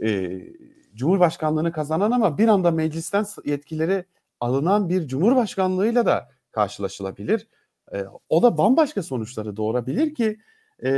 [0.04, 0.40] e,
[0.94, 4.04] Cumhurbaşkanlığını kazanan ama bir anda meclisten yetkileri
[4.40, 7.46] alınan bir Cumhurbaşkanlığıyla da karşılaşılabilir.
[7.92, 10.38] E, o da bambaşka sonuçları doğurabilir ki
[10.84, 10.88] e,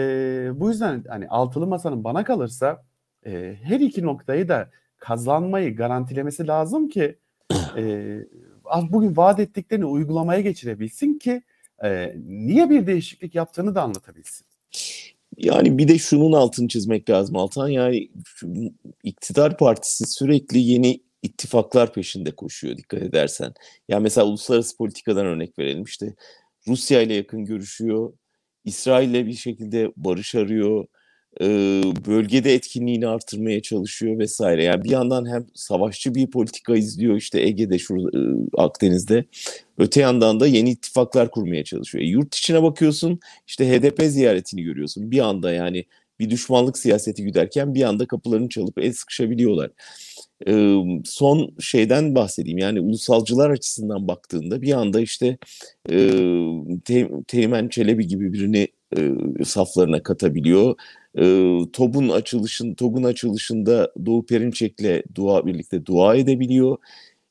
[0.54, 2.84] bu yüzden hani altılı masanın bana kalırsa
[3.26, 7.18] e, her iki noktayı da kazanmayı garantilemesi lazım ki
[7.76, 8.18] e,
[8.82, 11.42] bugün vaat ettiklerini uygulamaya geçirebilsin ki
[11.84, 14.46] e, niye bir değişiklik yaptığını da anlatabilsin.
[15.36, 17.68] Yani bir de şunun altını çizmek lazım Altan.
[17.68, 18.10] Yani
[19.02, 23.54] iktidar partisi sürekli yeni ittifaklar peşinde koşuyor dikkat edersen.
[23.88, 25.82] Yani mesela uluslararası politikadan örnek verelim.
[25.82, 26.14] İşte
[26.68, 28.12] Rusya ile yakın görüşüyor.
[28.64, 30.86] İsrail'le bir şekilde barış arıyor,
[31.40, 31.46] e,
[32.06, 34.64] bölgede etkinliğini artırmaya çalışıyor vesaire.
[34.64, 38.22] Yani bir yandan hem savaşçı bir politika izliyor işte Ege'de, şurada, e,
[38.62, 39.24] Akdeniz'de.
[39.78, 42.04] Öte yandan da yeni ittifaklar kurmaya çalışıyor.
[42.04, 45.10] E, yurt içine bakıyorsun işte HDP ziyaretini görüyorsun.
[45.10, 45.84] Bir anda yani
[46.20, 49.70] bir düşmanlık siyaseti güderken bir anda kapılarını çalıp el sıkışabiliyorlar.
[50.46, 55.38] Ee, son şeyden bahsedeyim yani ulusalcılar açısından baktığında bir anda işte
[55.90, 56.10] e,
[56.84, 59.10] Te Teğmen Çelebi gibi birini e,
[59.44, 60.74] saflarına katabiliyor.
[61.18, 61.24] E,
[61.72, 66.78] TOB'un açılışın TOB'un açılışında Doğu Perinçek'le dua birlikte dua edebiliyor.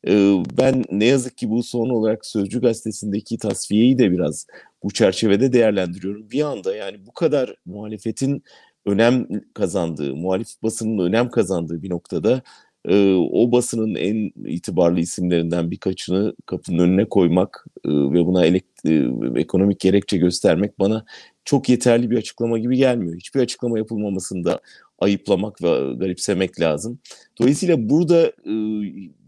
[0.07, 0.13] E,
[0.57, 4.47] ben ne yazık ki bu son olarak Sözcü gazetesindeki tasfiyeyi de biraz
[4.83, 6.31] bu çerçevede değerlendiriyorum.
[6.31, 8.43] Bir anda yani bu kadar muhalefetin
[8.87, 12.41] önem kazandığı, muhalif basının önem kazandığı bir noktada
[12.87, 19.09] e, o basının en itibarlı isimlerinden birkaçını kapının önüne koymak e, ve buna elekt, e,
[19.35, 21.05] ekonomik gerekçe göstermek bana
[21.45, 23.15] çok yeterli bir açıklama gibi gelmiyor.
[23.15, 24.59] Hiçbir açıklama yapılmamasını da
[24.99, 26.99] ayıplamak ve garipsemek lazım.
[27.41, 28.53] Dolayısıyla burada e,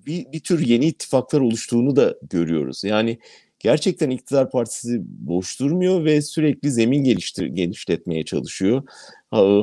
[0.05, 2.83] bir, bir tür yeni ittifaklar oluştuğunu da görüyoruz.
[2.83, 3.19] Yani
[3.59, 8.83] gerçekten iktidar partisi boş durmuyor ve sürekli zemin geliştir, genişletmeye çalışıyor.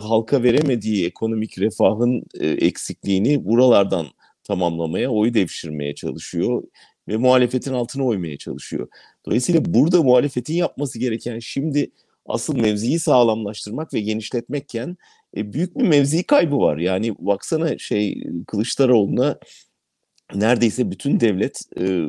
[0.02, 4.06] Halka veremediği ekonomik refahın e, eksikliğini buralardan
[4.44, 6.62] tamamlamaya, oy devşirmeye çalışıyor
[7.08, 8.88] ve muhalefetin altına oymaya çalışıyor.
[9.26, 11.90] Dolayısıyla burada muhalefetin yapması gereken şimdi
[12.26, 14.96] asıl mevziyi sağlamlaştırmak ve genişletmekken
[15.36, 16.76] e, büyük bir mevzi kaybı var.
[16.78, 19.38] Yani baksana şey Kılıçdaroğlu'na
[20.34, 22.08] neredeyse bütün devlet e,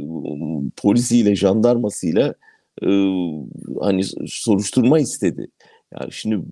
[0.78, 2.34] polisiyle, jandarmasıyla
[2.84, 2.88] e,
[3.82, 5.48] hani soruşturma istedi.
[6.00, 6.44] Yani şimdi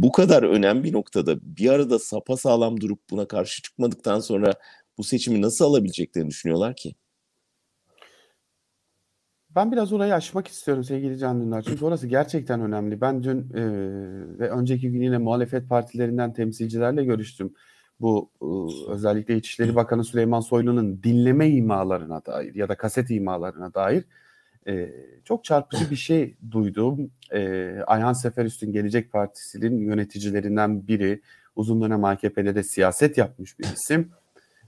[0.00, 4.52] bu kadar önemli bir noktada bir arada sapa sağlam durup buna karşı çıkmadıktan sonra
[4.98, 6.94] bu seçimi nasıl alabileceklerini düşünüyorlar ki?
[9.56, 11.62] Ben biraz orayı açmak istiyorum sevgili Can Dündar.
[11.62, 13.00] Çünkü orası gerçekten önemli.
[13.00, 13.62] Ben dün e,
[14.38, 17.54] ve önceki gün yine muhalefet partilerinden temsilcilerle görüştüm.
[18.00, 18.46] Bu e,
[18.92, 24.04] özellikle İçişleri Bakanı Süleyman Soylu'nun dinleme imalarına dair ya da kaset imalarına dair
[24.68, 24.90] e,
[25.24, 27.10] çok çarpıcı bir şey duydum.
[27.32, 31.20] E, Ayhan Seferüstün Gelecek Partisi'nin yöneticilerinden biri.
[31.56, 34.10] Uzun dönem AKP'de de siyaset yapmış bir isim.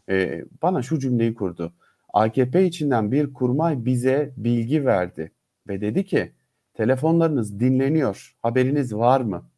[0.08, 1.72] E, bana şu cümleyi kurdu.
[2.12, 5.32] AKP içinden bir kurmay bize bilgi verdi
[5.68, 6.32] ve dedi ki
[6.74, 9.51] telefonlarınız dinleniyor haberiniz var mı?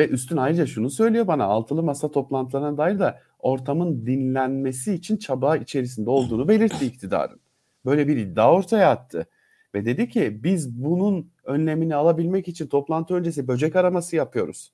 [0.00, 5.56] Ve üstün ayrıca şunu söylüyor bana altılı masa toplantılarına dair de ortamın dinlenmesi için çaba
[5.56, 7.40] içerisinde olduğunu belirtti iktidarın.
[7.84, 9.26] Böyle bir iddia ortaya attı.
[9.74, 14.72] Ve dedi ki biz bunun önlemini alabilmek için toplantı öncesi böcek araması yapıyoruz.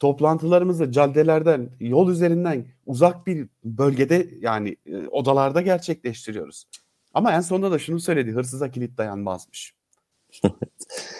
[0.00, 6.64] Toplantılarımızı caddelerden, yol üzerinden uzak bir bölgede yani e, odalarda gerçekleştiriyoruz.
[7.14, 8.32] Ama en sonunda da şunu söyledi.
[8.32, 9.74] Hırsıza kilit dayanmazmış.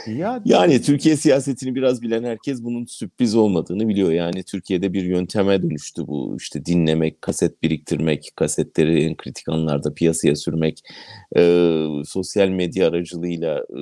[0.07, 4.13] Ya, yani Türkiye siyasetini biraz bilen herkes bunun sürpriz olmadığını biliyor.
[4.13, 6.37] Yani Türkiye'de bir yönteme dönüştü bu.
[6.41, 10.81] işte dinlemek, kaset biriktirmek, kasetleri en kritik anlarda piyasaya sürmek,
[11.37, 13.81] e, sosyal medya aracılığıyla e,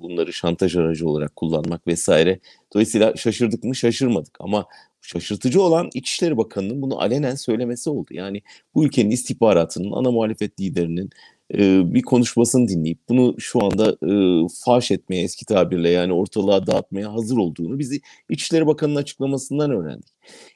[0.00, 2.40] bunları şantaj aracı olarak kullanmak vesaire.
[2.74, 3.74] Dolayısıyla şaşırdık mı?
[3.74, 4.36] Şaşırmadık.
[4.40, 4.66] Ama
[5.06, 8.08] şaşırtıcı olan İçişleri Bakanı'nın bunu alenen söylemesi oldu.
[8.10, 8.42] Yani
[8.74, 11.10] bu ülkenin istihbaratının, ana muhalefet liderinin
[11.54, 17.12] e, bir konuşmasını dinleyip bunu şu anda e, faş etmeye eski tabirle yani ortalığa dağıtmaya
[17.12, 20.08] hazır olduğunu bizi İçişleri Bakanı'nın açıklamasından öğrendik.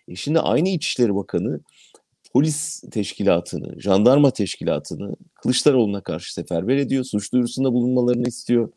[0.09, 1.61] E şimdi aynı İçişleri Bakanı
[2.33, 7.05] polis teşkilatını, jandarma teşkilatını Kılıçdaroğlu'na karşı seferber ediyor.
[7.05, 8.73] Suç duyurusunda bulunmalarını istiyor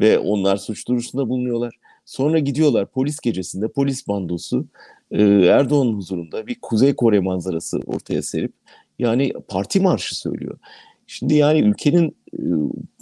[0.00, 1.74] ve onlar suç duyurusunda bulunuyorlar.
[2.04, 4.66] Sonra gidiyorlar polis gecesinde polis bandosu
[5.10, 8.52] e, Erdoğan'ın huzurunda bir Kuzey Kore manzarası ortaya serip
[8.98, 10.58] yani parti marşı söylüyor.
[11.06, 12.16] Şimdi yani ülkenin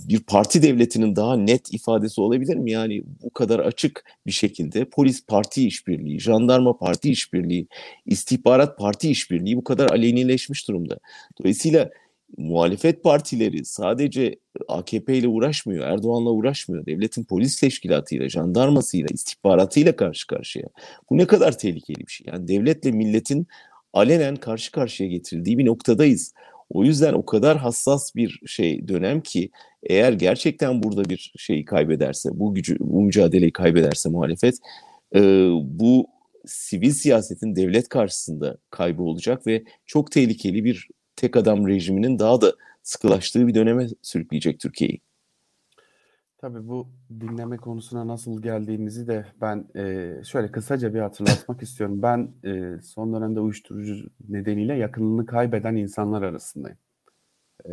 [0.09, 2.71] bir parti devletinin daha net ifadesi olabilir mi?
[2.71, 7.67] Yani bu kadar açık bir şekilde polis parti işbirliği, jandarma parti işbirliği,
[8.07, 10.99] istihbarat parti işbirliği bu kadar alenileşmiş durumda.
[11.41, 11.91] Dolayısıyla
[12.37, 14.37] muhalefet partileri sadece
[14.69, 16.87] AKP ile uğraşmıyor, Erdoğan'la uğraşmıyor.
[16.87, 20.67] Devletin polis teşkilatıyla, jandarmasıyla, istihbaratıyla karşı karşıya.
[21.11, 22.27] Bu ne kadar tehlikeli bir şey.
[22.33, 23.47] Yani devletle milletin
[23.93, 26.35] alenen karşı karşıya getirildiği bir noktadayız.
[26.71, 29.51] O yüzden o kadar hassas bir şey dönem ki
[29.83, 34.59] eğer gerçekten burada bir şeyi kaybederse, bu gücü, bu mücadeleyi kaybederse muhalefet
[35.15, 35.21] e,
[35.63, 36.07] bu
[36.47, 42.55] sivil siyasetin devlet karşısında kaybı olacak ve çok tehlikeli bir tek adam rejiminin daha da
[42.83, 45.01] sıkılaştığı bir döneme sürükleyecek Türkiye'yi.
[46.41, 46.89] Tabii bu
[47.21, 52.03] dinleme konusuna nasıl geldiğimizi de ben e, şöyle kısaca bir hatırlatmak istiyorum.
[52.03, 56.79] Ben e, son dönemde uyuşturucu nedeniyle yakınını kaybeden insanlar arasındayım.
[57.69, 57.73] E,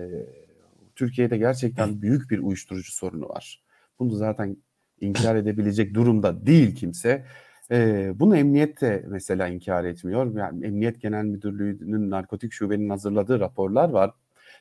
[0.95, 3.63] Türkiye'de gerçekten büyük bir uyuşturucu sorunu var.
[3.99, 4.57] Bunu zaten
[5.01, 7.25] inkar edebilecek durumda değil kimse.
[7.71, 10.35] E, bunu emniyet de mesela inkar etmiyor.
[10.37, 14.13] Yani Emniyet Genel Müdürlüğü'nün narkotik şubenin hazırladığı raporlar var.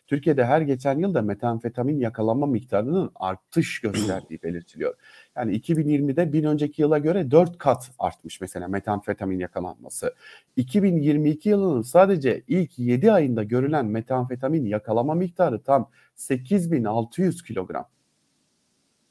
[0.07, 4.95] Türkiye'de her geçen yılda metamfetamin yakalanma miktarının artış gösterdiği belirtiliyor.
[5.37, 10.15] Yani 2020'de bir önceki yıla göre 4 kat artmış mesela metamfetamin yakalanması.
[10.57, 17.89] 2022 yılının sadece ilk 7 ayında görülen metamfetamin yakalama miktarı tam 8600 kilogram.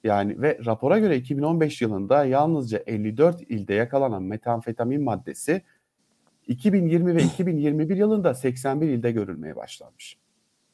[0.03, 5.61] Yani ve rapora göre 2015 yılında yalnızca 54 ilde yakalanan metamfetamin maddesi
[6.47, 10.17] 2020 ve 2021 yılında 81 ilde görülmeye başlanmış.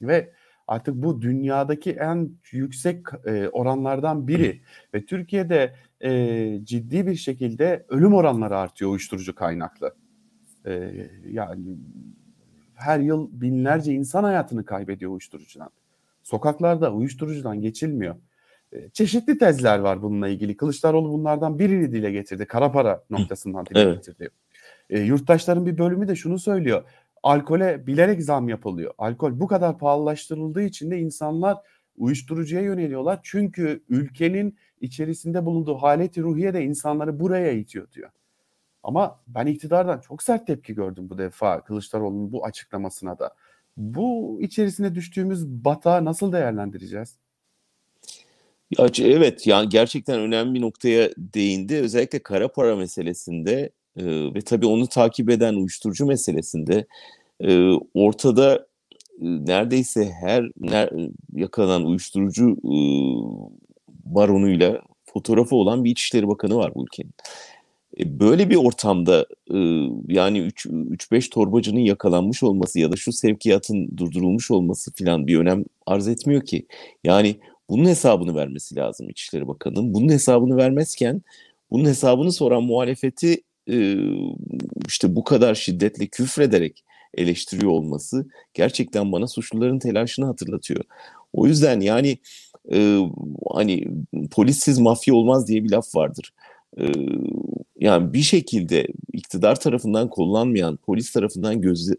[0.08, 0.32] Ve
[0.72, 4.62] Artık bu dünyadaki en yüksek e, oranlardan biri
[4.94, 9.96] ve Türkiye'de e, ciddi bir şekilde ölüm oranları artıyor uyuşturucu kaynaklı.
[10.66, 10.92] E,
[11.26, 11.78] yani
[12.74, 15.70] her yıl binlerce insan hayatını kaybediyor uyuşturucudan.
[16.24, 18.16] Sokaklarda uyuşturucudan geçilmiyor.
[18.72, 20.58] E, çeşitli tezler var bununla ilgili.
[20.58, 22.46] Kılıçdaroğlu bunlardan birini dile getirdi.
[22.46, 23.96] Kara para noktasından dile evet.
[23.96, 24.30] getirdi.
[24.90, 26.84] E, yurttaşların bir bölümü de şunu söylüyor.
[27.24, 28.94] Alkole bilerek zam yapılıyor.
[28.98, 31.58] Alkol bu kadar pahalılaştırıldığı için de insanlar
[31.98, 33.20] uyuşturucuya yöneliyorlar.
[33.24, 38.10] Çünkü ülkenin içerisinde bulunduğu haleti ruhiye de insanları buraya itiyor diyor.
[38.84, 43.36] Ama ben iktidardan çok sert tepki gördüm bu defa Kılıçdaroğlu'nun bu açıklamasına da.
[43.78, 47.18] Bu içerisine düştüğümüz batağı nasıl değerlendireceğiz?
[48.78, 51.76] Ya, evet yani gerçekten önemli bir noktaya değindi.
[51.76, 56.86] Özellikle kara para meselesinde e, ve tabii onu takip eden uyuşturucu meselesinde
[57.44, 58.56] e, ortada
[59.22, 60.90] e, neredeyse her ner,
[61.34, 62.76] yakalanan uyuşturucu e,
[64.06, 67.14] baronuyla fotoğrafı olan bir İçişleri Bakanı var bu ülkenin.
[68.00, 69.26] E, böyle bir ortamda
[70.08, 76.08] yani 3-5 torbacının yakalanmış olması ya da şu sevkiyatın durdurulmuş olması filan bir önem arz
[76.08, 76.66] etmiyor ki.
[77.04, 77.36] Yani
[77.70, 79.94] bunun hesabını vermesi lazım İçişleri Bakanı'nın.
[79.94, 81.22] Bunun hesabını vermezken
[81.72, 83.98] bunun hesabını soran muhalefeti e,
[84.88, 90.84] işte bu kadar şiddetle küfrederek eleştiriyor olması gerçekten bana suçluların telaşını hatırlatıyor.
[91.34, 92.18] O yüzden yani
[93.54, 93.88] hani
[94.32, 96.34] polissiz mafya olmaz diye bir laf vardır
[97.82, 101.96] yani bir şekilde iktidar tarafından kullanmayan, polis tarafından göz, e,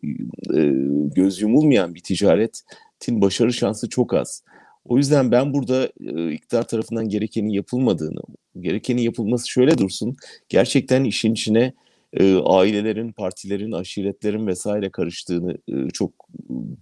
[1.15, 4.43] göz yumulmayan bir ticaretin başarı şansı çok az.
[4.85, 8.21] O yüzden ben burada e, iktidar tarafından gerekenin yapılmadığını,
[8.61, 10.17] gerekenin yapılması şöyle dursun,
[10.49, 11.73] gerçekten işin içine
[12.13, 16.13] e, ailelerin, partilerin, aşiretlerin vesaire karıştığını e, çok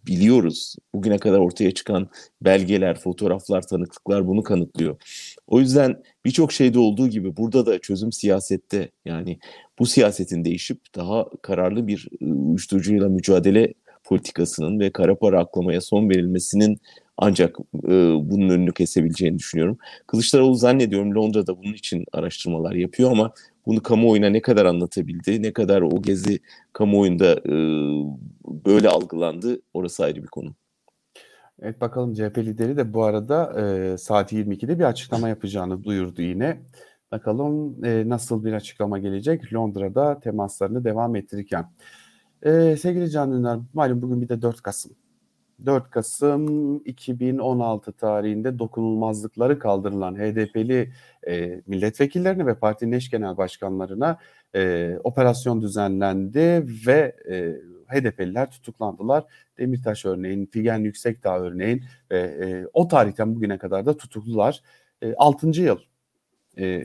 [0.07, 0.77] biliyoruz.
[0.95, 2.09] Bugüne kadar ortaya çıkan
[2.43, 4.97] belgeler, fotoğraflar, tanıklıklar bunu kanıtlıyor.
[5.47, 9.39] O yüzden birçok şeyde olduğu gibi burada da çözüm siyasette yani
[9.79, 16.11] bu siyasetin değişip daha kararlı bir e, uyuşturucuyla mücadele politikasının ve kara para aklamaya son
[16.11, 16.81] verilmesinin
[17.21, 17.91] ancak e,
[18.31, 19.79] bunun önünü kesebileceğini düşünüyorum.
[20.07, 23.33] Kılıçdaroğlu zannediyorum Londra'da bunun için araştırmalar yapıyor ama
[23.67, 26.41] bunu kamuoyuna ne kadar anlatabildi, ne kadar o gezi
[26.73, 27.55] kamuoyunda e,
[28.67, 30.55] böyle algılandı orası ayrı bir konu.
[31.63, 36.61] Evet bakalım CHP lideri de bu arada e, saat 22'de bir açıklama yapacağını duyurdu yine.
[37.13, 41.73] Bakalım e, nasıl bir açıklama gelecek Londra'da temaslarını devam ettirirken.
[42.43, 44.93] E, sevgili Can Dündar, malum bugün bir de 4 Kasım.
[45.67, 50.93] 4 Kasım 2016 tarihinde dokunulmazlıkları kaldırılan HDP'li
[51.29, 54.19] e, milletvekillerine ve partinin eş genel başkanlarına
[54.55, 57.57] e, operasyon düzenlendi ve e,
[57.89, 59.25] HDP'liler tutuklandılar.
[59.59, 64.63] Demirtaş örneğin, Figen Yüksekdağ örneğin e, e, o tarihten bugüne kadar da tutuklular.
[65.03, 65.49] E, 6.
[65.63, 65.79] yıl
[66.59, 66.83] e,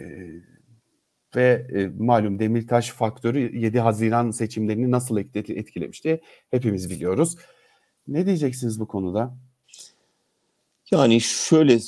[1.36, 7.38] ve e, malum Demirtaş faktörü 7 Haziran seçimlerini nasıl etkilemişti hepimiz biliyoruz.
[8.08, 9.34] Ne diyeceksiniz bu konuda?
[10.92, 11.80] Yani şöyle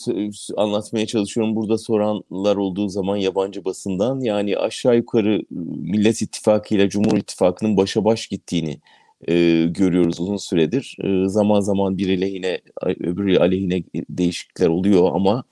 [0.58, 7.18] anlatmaya çalışıyorum burada soranlar olduğu zaman yabancı basından yani aşağı yukarı Millet İttifakı ile Cumhur
[7.18, 8.80] İttifakı'nın başa baş gittiğini
[9.28, 10.98] e, görüyoruz uzun süredir.
[11.04, 15.44] E, zaman zaman biri lehine öbürü aleyhine değişiklikler oluyor ama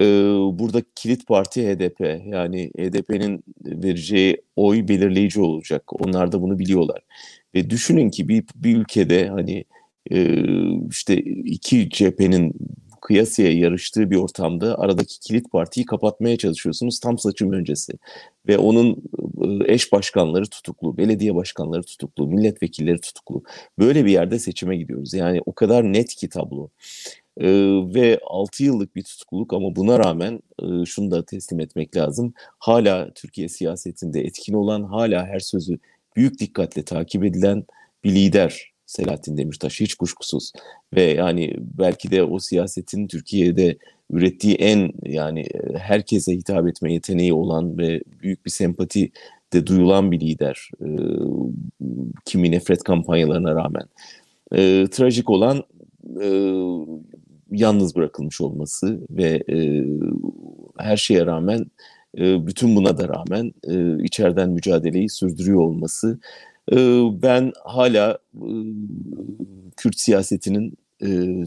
[0.00, 0.04] e,
[0.52, 5.82] burada kilit parti HDP yani HDP'nin vereceği oy belirleyici olacak.
[6.02, 7.02] Onlar da bunu biliyorlar.
[7.54, 9.64] Ve düşünün ki bir, bir ülkede hani
[10.90, 12.54] işte iki cephenin
[13.00, 17.92] kıyasıya yarıştığı bir ortamda aradaki kilit partiyi kapatmaya çalışıyorsunuz tam seçim öncesi.
[18.48, 19.02] Ve onun
[19.66, 23.42] eş başkanları tutuklu, belediye başkanları tutuklu, milletvekilleri tutuklu.
[23.78, 25.14] Böyle bir yerde seçime gidiyoruz.
[25.14, 26.70] Yani o kadar net ki tablo.
[27.40, 27.48] Ee,
[27.94, 32.34] ve 6 yıllık bir tutukluk ama buna rağmen e, şunu da teslim etmek lazım.
[32.58, 35.78] Hala Türkiye siyasetinde etkin olan, hala her sözü
[36.16, 37.64] büyük dikkatle takip edilen
[38.04, 40.52] bir lider Selahattin Demirtaş hiç kuşkusuz
[40.94, 43.78] ve yani belki de o siyasetin Türkiye'de
[44.10, 49.10] ürettiği en yani e, herkese hitap etme yeteneği olan ve büyük bir sempati
[49.52, 50.88] de duyulan bir lider e,
[52.24, 53.84] kimi nefret kampanyalarına rağmen.
[54.52, 55.62] E, trajik olan
[56.22, 56.28] e,
[57.50, 59.84] yalnız bırakılmış olması ve e,
[60.78, 61.66] her şeye rağmen
[62.18, 66.18] e, bütün buna da rağmen e, içeriden mücadeleyi sürdürüyor olması
[67.22, 68.18] ben hala
[69.76, 70.78] Kürt siyasetinin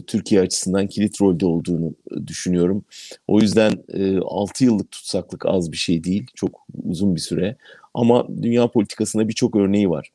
[0.06, 1.94] Türkiye açısından kilit rolde olduğunu
[2.26, 2.84] düşünüyorum.
[3.26, 3.72] O yüzden
[4.24, 7.56] 6 yıllık tutsaklık az bir şey değil, çok uzun bir süre.
[7.94, 10.08] Ama dünya politikasında birçok örneği var.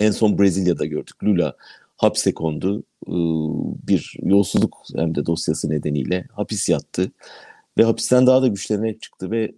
[0.00, 1.24] En son Brezilya'da gördük.
[1.24, 1.56] Lula
[1.96, 2.82] hapse kondu
[3.88, 7.12] bir yolsuzluk hem de dosyası nedeniyle hapis yattı
[7.78, 9.52] ve hapisten daha da güçlenerek çıktı ve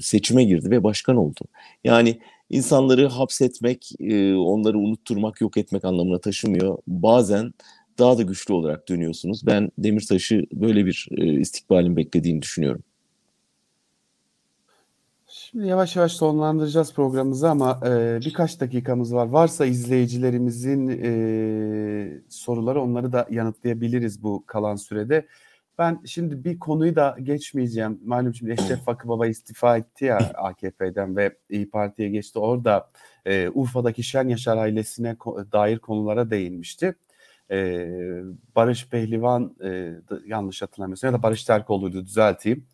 [0.00, 1.40] seçime girdi ve başkan oldu.
[1.84, 2.20] Yani
[2.50, 3.92] insanları hapsetmek,
[4.38, 6.78] onları unutturmak, yok etmek anlamına taşımıyor.
[6.86, 7.54] Bazen
[7.98, 9.46] daha da güçlü olarak dönüyorsunuz.
[9.46, 11.08] Ben Demirtaş'ı böyle bir
[11.40, 12.82] istikbalin beklediğini düşünüyorum.
[15.28, 19.26] Şimdi yavaş yavaş sonlandıracağız programımızı ama e, birkaç dakikamız var.
[19.26, 25.26] Varsa izleyicilerimizin e, soruları onları da yanıtlayabiliriz bu kalan sürede.
[25.78, 28.00] Ben şimdi bir konuyu da geçmeyeceğim.
[28.04, 32.38] Malum şimdi Eşref Fakı Baba istifa etti ya AKP'den ve İyi Parti'ye geçti.
[32.38, 32.90] Orada
[33.26, 35.16] e, Urfa'daki Şen Yaşar ailesine
[35.52, 36.94] dair konulara değinmişti.
[37.50, 37.88] E,
[38.56, 39.92] Barış Pehlivan e,
[40.26, 42.66] yanlış hatırlamıyorsam ya da Barış Terkoğlu'ydu düzelteyim.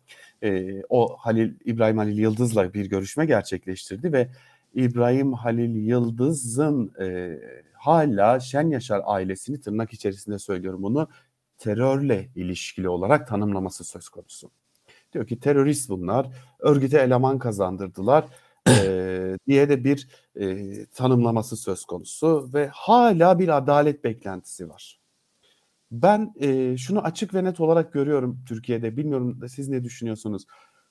[0.43, 4.29] E, o Halil İbrahim Halil Yıldız'la bir görüşme gerçekleştirdi ve
[4.73, 7.39] İbrahim Halil Yıldız'ın e,
[7.73, 11.07] hala Şen Yaşar ailesini tırnak içerisinde söylüyorum bunu
[11.57, 14.51] terörle ilişkili olarak tanımlaması söz konusu.
[15.13, 16.27] Diyor ki terörist bunlar,
[16.59, 18.25] örgüte eleman kazandırdılar
[18.69, 20.07] e, diye de bir
[20.39, 24.99] e, tanımlaması söz konusu ve hala bir adalet beklentisi var.
[25.91, 28.97] Ben e, şunu açık ve net olarak görüyorum Türkiye'de.
[28.97, 30.45] Bilmiyorum da siz ne düşünüyorsunuz?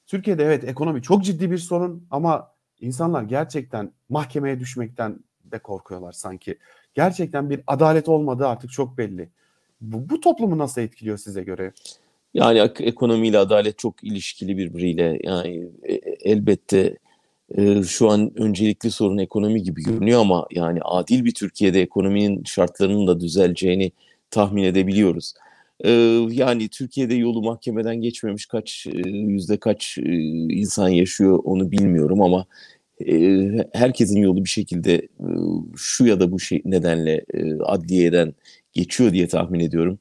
[0.06, 6.58] Türkiye'de evet ekonomi çok ciddi bir sorun ama insanlar gerçekten mahkemeye düşmekten de korkuyorlar sanki.
[6.94, 9.30] Gerçekten bir adalet olmadığı artık çok belli.
[9.82, 11.72] Bu, bu toplumu nasıl etkiliyor size göre?
[12.34, 15.18] Yani ekonomiyle adalet çok ilişkili birbiriyle.
[15.22, 16.96] Yani e, elbette
[17.56, 23.06] e, şu an öncelikli sorun ekonomi gibi görünüyor ama yani adil bir Türkiye'de ekonominin şartlarının
[23.06, 23.92] da düzeleceğini
[24.30, 25.34] tahmin edebiliyoruz.
[25.84, 25.90] E,
[26.30, 30.12] yani Türkiye'de yolu mahkemeden geçmemiş kaç e, yüzde kaç e,
[30.52, 32.46] insan yaşıyor onu bilmiyorum ama
[33.06, 35.28] e, herkesin yolu bir şekilde e,
[35.76, 38.34] şu ya da bu şey nedenle e, adliyeden
[38.72, 39.98] geçiyor diye tahmin ediyorum.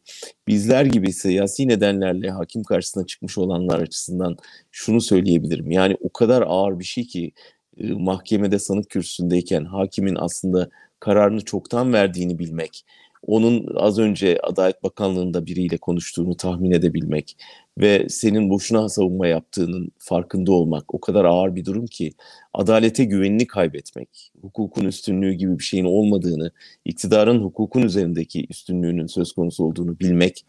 [0.47, 4.37] Bizler gibi siyasi nedenlerle hakim karşısına çıkmış olanlar açısından
[4.71, 5.71] şunu söyleyebilirim.
[5.71, 7.31] Yani o kadar ağır bir şey ki
[7.77, 10.69] e, mahkemede sanık kürsüsündeyken hakimin aslında
[10.99, 12.85] kararını çoktan verdiğini bilmek,
[13.27, 17.37] onun az önce Adalet Bakanlığı'nda biriyle konuştuğunu tahmin edebilmek
[17.77, 22.11] ve senin boşuna savunma yaptığının farkında olmak o kadar ağır bir durum ki
[22.53, 26.51] adalete güvenini kaybetmek, hukukun üstünlüğü gibi bir şeyin olmadığını,
[26.85, 30.45] iktidarın hukukun üzerindeki üstünlüğünün söz konusu olduğunu bilmek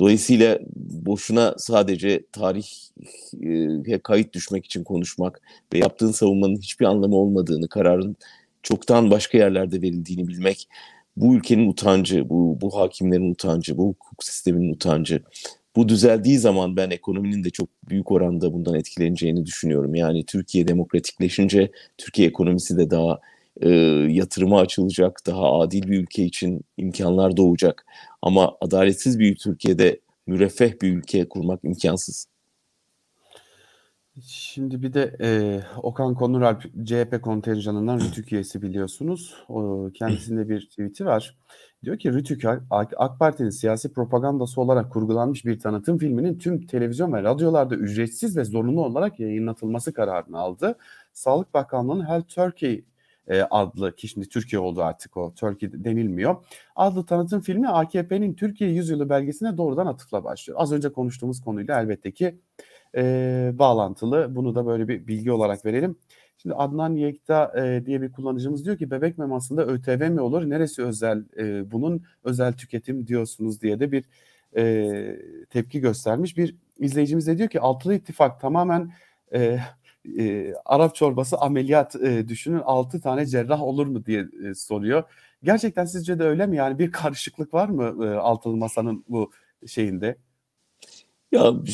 [0.00, 5.42] Dolayısıyla boşuna sadece tarihe kayıt düşmek için konuşmak
[5.72, 8.16] ve yaptığın savunmanın hiçbir anlamı olmadığını, kararın
[8.62, 10.68] çoktan başka yerlerde verildiğini bilmek
[11.16, 15.22] bu ülkenin utancı, bu, bu hakimlerin utancı, bu hukuk sisteminin utancı.
[15.76, 19.94] Bu düzeldiği zaman ben ekonominin de çok büyük oranda bundan etkileneceğini düşünüyorum.
[19.94, 23.20] Yani Türkiye demokratikleşince Türkiye ekonomisi de daha
[23.60, 23.68] e,
[24.08, 27.86] yatırıma açılacak, daha adil bir ülke için imkanlar doğacak.
[28.22, 32.26] Ama adaletsiz bir Türkiye'de müreffeh bir ülke kurmak imkansız.
[34.22, 39.34] Şimdi bir de e, Okan Konuralp CHP kontenjanından Rütük üyesi biliyorsunuz.
[39.48, 41.36] O, kendisinde bir tweet'i var.
[41.84, 47.22] Diyor ki Rütük AK Parti'nin siyasi propagandası olarak kurgulanmış bir tanıtım filminin tüm televizyon ve
[47.22, 50.78] radyolarda ücretsiz ve zorunlu olarak yayınlatılması kararını aldı.
[51.12, 52.84] Sağlık Bakanlığı'nın Health Turkey
[53.28, 56.36] e, adlı ki şimdi Türkiye oldu artık o Turkey denilmiyor.
[56.76, 60.58] Adlı tanıtım filmi AKP'nin Türkiye Yüzyılı belgesine doğrudan atıfla başlıyor.
[60.62, 62.40] Az önce konuştuğumuz konuyla elbette ki
[62.96, 64.36] e, bağlantılı.
[64.36, 65.96] Bunu da böyle bir bilgi olarak verelim.
[66.36, 70.50] Şimdi Adnan Yekta e, diye bir kullanıcımız diyor ki bebek mamasında ÖTV mi olur?
[70.50, 71.24] Neresi özel?
[71.38, 74.04] E, bunun özel tüketim diyorsunuz diye de bir
[74.56, 75.16] e,
[75.50, 76.36] tepki göstermiş.
[76.36, 78.92] Bir izleyicimiz de diyor ki Altılı İttifak tamamen
[79.34, 79.60] e,
[80.18, 85.02] e, Arap çorbası ameliyat e, düşünün 6 tane cerrah olur mu diye e, soruyor.
[85.42, 86.56] Gerçekten sizce de öyle mi?
[86.56, 89.30] Yani bir karışıklık var mı e, altılı masanın bu
[89.66, 90.16] şeyinde?
[91.32, 91.66] Ya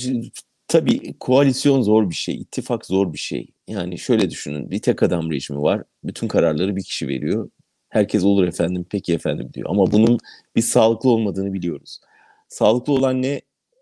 [0.68, 3.48] tabii koalisyon zor bir şey, ittifak zor bir şey.
[3.68, 5.82] Yani şöyle düşünün bir tek adam rejimi var.
[6.04, 7.50] Bütün kararları bir kişi veriyor.
[7.88, 9.70] Herkes olur efendim, peki efendim diyor.
[9.70, 10.18] Ama bunun
[10.56, 12.00] bir sağlıklı olmadığını biliyoruz.
[12.48, 13.40] Sağlıklı olan ne?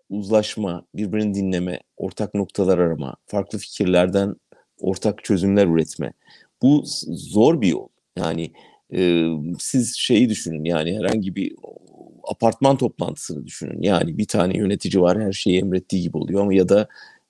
[0.09, 4.35] uzlaşma, birbirini dinleme, ortak noktalar arama, farklı fikirlerden
[4.79, 6.13] ortak çözümler üretme.
[6.61, 7.87] Bu zor bir yol.
[8.17, 8.51] Yani
[8.95, 9.29] e,
[9.59, 11.55] siz şeyi düşünün yani herhangi bir
[12.31, 13.81] apartman toplantısını düşünün.
[13.81, 16.87] Yani bir tane yönetici var her şeyi emrettiği gibi oluyor ama ya da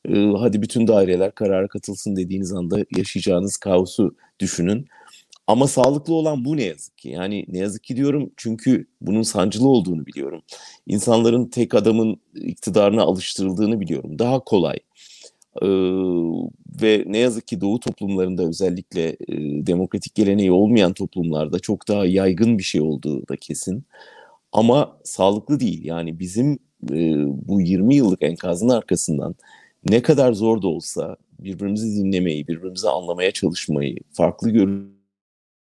[0.10, 4.88] e, hadi bütün daireler karara katılsın dediğiniz anda yaşayacağınız kaosu düşünün.
[5.48, 7.10] Ama sağlıklı olan bu ne yazık ki.
[7.10, 10.42] Yani ne yazık ki diyorum çünkü bunun sancılı olduğunu biliyorum.
[10.88, 14.20] İnsanların tek adamın iktidarına alıştırıldığını biliyorum.
[14.20, 14.78] Daha kolay.
[15.62, 15.68] Ee,
[16.82, 19.16] ve ne yazık ki Doğu toplumlarında özellikle e,
[19.66, 23.86] demokratik geleneği olmayan toplumlarda çok daha yaygın bir şey olduğu da kesin.
[24.56, 25.86] Ama sağlıklı değil.
[25.86, 26.54] Yani bizim
[26.92, 26.98] e,
[27.48, 29.36] bu 20 yıllık enkazın arkasından
[29.90, 34.50] ne kadar zor da olsa birbirimizi dinlemeyi, birbirimizi anlamaya çalışmayı, farklı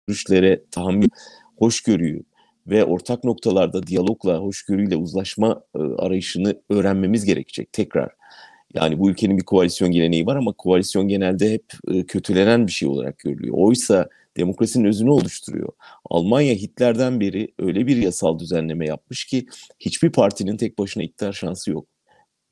[0.07, 1.09] görüşlere tahammül,
[1.57, 2.23] hoşgörüyü
[2.67, 8.09] ve ortak noktalarda diyalogla, hoşgörüyle uzlaşma e, arayışını öğrenmemiz gerekecek tekrar.
[8.75, 12.87] Yani bu ülkenin bir koalisyon geleneği var ama koalisyon genelde hep e, kötülenen bir şey
[12.87, 13.55] olarak görülüyor.
[13.57, 15.69] Oysa demokrasinin özünü oluşturuyor.
[16.09, 19.45] Almanya Hitler'den beri öyle bir yasal düzenleme yapmış ki
[19.79, 21.87] hiçbir partinin tek başına iktidar şansı yok.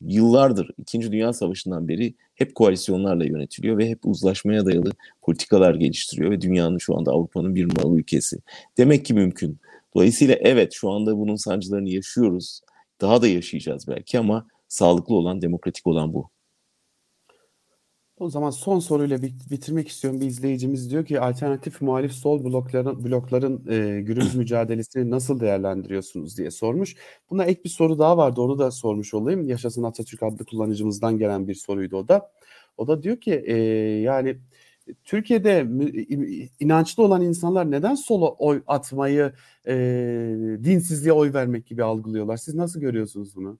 [0.01, 6.41] Yıllardır İkinci Dünya Savaşı'ndan beri hep koalisyonlarla yönetiliyor ve hep uzlaşmaya dayalı politikalar geliştiriyor ve
[6.41, 8.37] dünyanın şu anda Avrupa'nın bir numaralı ülkesi.
[8.77, 9.59] Demek ki mümkün.
[9.95, 12.61] Dolayısıyla evet şu anda bunun sancılarını yaşıyoruz.
[13.01, 16.29] Daha da yaşayacağız belki ama sağlıklı olan, demokratik olan bu.
[18.17, 20.21] O zaman son soruyla bitirmek istiyorum.
[20.21, 26.51] Bir izleyicimiz diyor ki alternatif muhalif sol blokların blokların e, günümüz mücadelesini nasıl değerlendiriyorsunuz diye
[26.51, 26.95] sormuş.
[27.29, 28.41] Buna ek bir soru daha vardı.
[28.41, 29.47] Onu da sormuş olayım.
[29.49, 32.31] Yaşasın Atatürk adlı kullanıcımızdan gelen bir soruydu o da.
[32.77, 33.55] O da diyor ki e,
[34.01, 34.37] yani
[35.03, 35.67] Türkiye'de
[36.59, 39.33] inançlı olan insanlar neden sola oy atmayı,
[39.67, 39.73] e,
[40.63, 42.37] dinsizliğe oy vermek gibi algılıyorlar?
[42.37, 43.59] Siz nasıl görüyorsunuz bunu?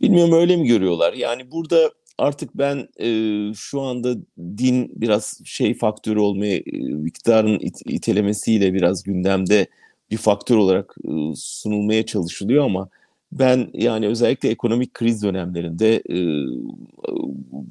[0.00, 1.12] Bilmiyorum öyle mi görüyorlar?
[1.12, 3.08] Yani burada artık ben e,
[3.54, 9.66] şu anda din biraz şey faktörü olmaya, e, iktidarın it, itelemesiyle biraz gündemde
[10.10, 12.88] bir faktör olarak e, sunulmaya çalışılıyor ama
[13.32, 16.18] ben yani özellikle ekonomik kriz dönemlerinde e,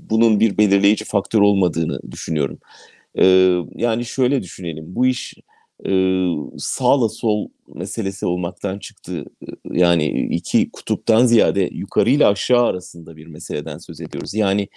[0.10, 2.60] bunun bir belirleyici faktör olmadığını düşünüyorum.
[3.20, 3.26] E,
[3.76, 5.34] yani şöyle düşünelim, bu iş
[5.86, 5.92] e,
[6.58, 9.26] sağla sol meselesi olmaktan çıktı.
[9.72, 14.34] Yani iki kutuptan ziyade yukarıyla aşağı arasında bir meseleden söz ediyoruz.
[14.34, 14.68] Yani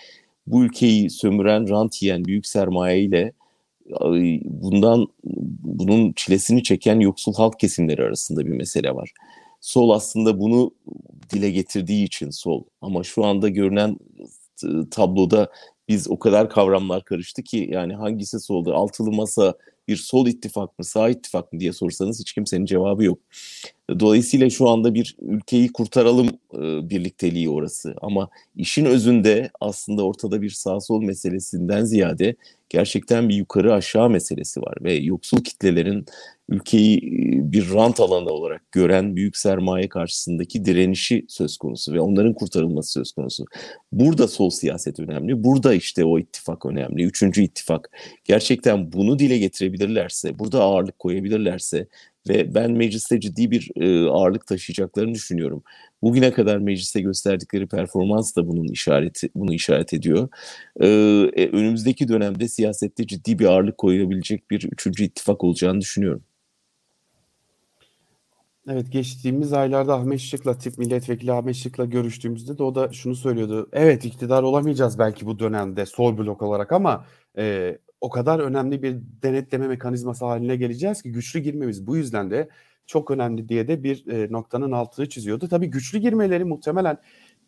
[0.46, 3.32] bu ülkeyi sömüren, rant yiyen büyük sermaye ile
[4.44, 5.06] bundan
[5.62, 9.12] bunun çilesini çeken yoksul halk kesimleri arasında bir mesele var.
[9.60, 10.70] Sol aslında bunu
[11.32, 13.96] dile getirdiği için sol ama şu anda görünen
[14.90, 15.50] tabloda
[15.88, 18.74] biz o kadar kavramlar karıştı ki yani hangisi soldu?
[18.74, 19.54] Altılı masa
[19.88, 23.18] bir sol ittifak mı, sağ ittifak mı diye sorsanız hiç kimsenin cevabı yok.
[24.00, 27.94] Dolayısıyla şu anda bir ülkeyi kurtaralım e, birlikteliği orası.
[28.02, 32.36] Ama işin özünde aslında ortada bir sağ sol meselesinden ziyade
[32.68, 36.06] gerçekten bir yukarı aşağı meselesi var ve yoksul kitlelerin
[36.52, 37.00] ülkeyi
[37.52, 43.12] bir rant alanı olarak gören büyük sermaye karşısındaki direnişi söz konusu ve onların kurtarılması söz
[43.12, 43.44] konusu.
[43.92, 45.44] Burada sol siyaset önemli.
[45.44, 47.04] Burada işte o ittifak önemli.
[47.04, 47.90] Üçüncü ittifak.
[48.24, 51.86] Gerçekten bunu dile getirebilirlerse, burada ağırlık koyabilirlerse
[52.28, 53.70] ve ben mecliste ciddi bir
[54.08, 55.62] ağırlık taşıyacaklarını düşünüyorum.
[56.02, 60.28] Bugüne kadar mecliste gösterdikleri performans da bunun işareti bunu işaret ediyor.
[60.80, 60.86] E,
[61.46, 66.22] önümüzdeki dönemde siyasette ciddi bir ağırlık koyabilecek bir üçüncü ittifak olacağını düşünüyorum.
[68.68, 73.68] Evet geçtiğimiz aylarda Ahmet Şık'la tip milletvekili Ahmet Şık'la görüştüğümüzde de o da şunu söylüyordu.
[73.72, 77.04] Evet iktidar olamayacağız belki bu dönemde sol blok olarak ama
[77.38, 82.48] e, o kadar önemli bir denetleme mekanizması haline geleceğiz ki güçlü girmemiz bu yüzden de
[82.86, 85.48] çok önemli diye de bir e, noktanın altını çiziyordu.
[85.48, 86.98] Tabii güçlü girmeleri muhtemelen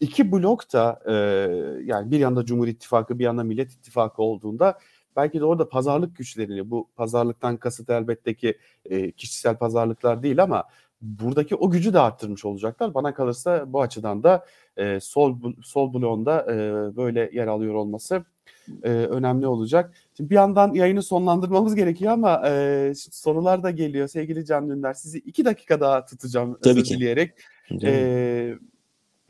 [0.01, 1.13] iki blok da e,
[1.85, 4.79] yani bir yanda Cumhur İttifakı bir yanda Millet İttifakı olduğunda
[5.17, 10.65] belki de orada pazarlık güçlerini bu pazarlıktan kasıt elbette ki e, kişisel pazarlıklar değil ama
[11.05, 12.95] buradaki o gücü de arttırmış olacaklar.
[12.95, 14.45] Bana kalırsa bu açıdan da
[14.77, 16.57] e, sol sol bloğunda e,
[16.97, 18.25] böyle yer alıyor olması
[18.83, 19.95] e, önemli olacak.
[20.17, 24.95] Şimdi bir yandan yayını sonlandırmamız gerekiyor ama e, sorular da geliyor sevgili Can Dündar.
[24.95, 26.95] Sizi iki dakika daha tutacağım Tabii ki.
[26.95, 27.31] dileyerek.
[27.83, 28.55] E,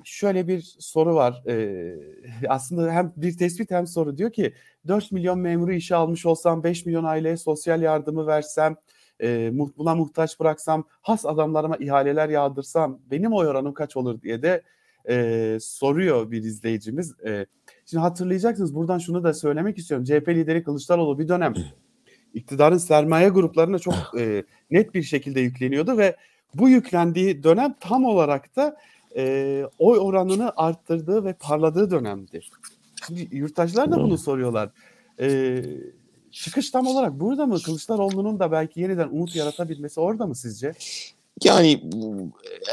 [0.05, 1.43] şöyle bir soru var.
[1.49, 1.95] E,
[2.49, 4.55] aslında hem bir tespit hem soru diyor ki
[4.89, 8.77] 4 milyon memuru işe almış olsam 5 milyon aileye sosyal yardımı versem
[9.23, 14.63] e, buna muhtaç bıraksam has adamlarıma ihaleler yağdırsam benim oy oranım kaç olur diye de
[15.09, 17.15] e, soruyor bir izleyicimiz.
[17.27, 17.47] E,
[17.87, 20.05] şimdi hatırlayacaksınız buradan şunu da söylemek istiyorum.
[20.05, 21.55] CHP lideri Kılıçdaroğlu bir dönem
[22.35, 26.17] iktidarın sermaye gruplarına çok e, net bir şekilde yükleniyordu ve
[26.55, 28.77] bu yüklendiği dönem tam olarak da
[29.17, 32.41] e, oy oranını arttırdığı ve parladığı dönemdi.
[33.07, 34.71] Şimdi yurttaşlar da bunu soruyorlar.
[35.21, 35.61] E,
[36.35, 37.63] çıkış tam olarak burada mı?
[37.63, 40.73] Kılıçdaroğlu'nun da belki yeniden umut yaratabilmesi orada mı sizce?
[41.45, 41.83] Yani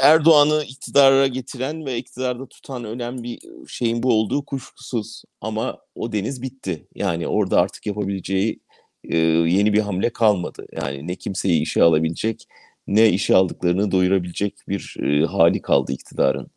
[0.01, 5.23] Erdoğan'ı iktidara getiren ve iktidarda tutan önemli bir şeyin bu olduğu kuşkusuz.
[5.41, 6.87] Ama o deniz bitti.
[6.95, 8.59] Yani orada artık yapabileceği
[9.03, 10.65] e, yeni bir hamle kalmadı.
[10.71, 12.47] Yani ne kimseyi işe alabilecek
[12.87, 16.47] ne işe aldıklarını doyurabilecek bir e, hali kaldı iktidarın.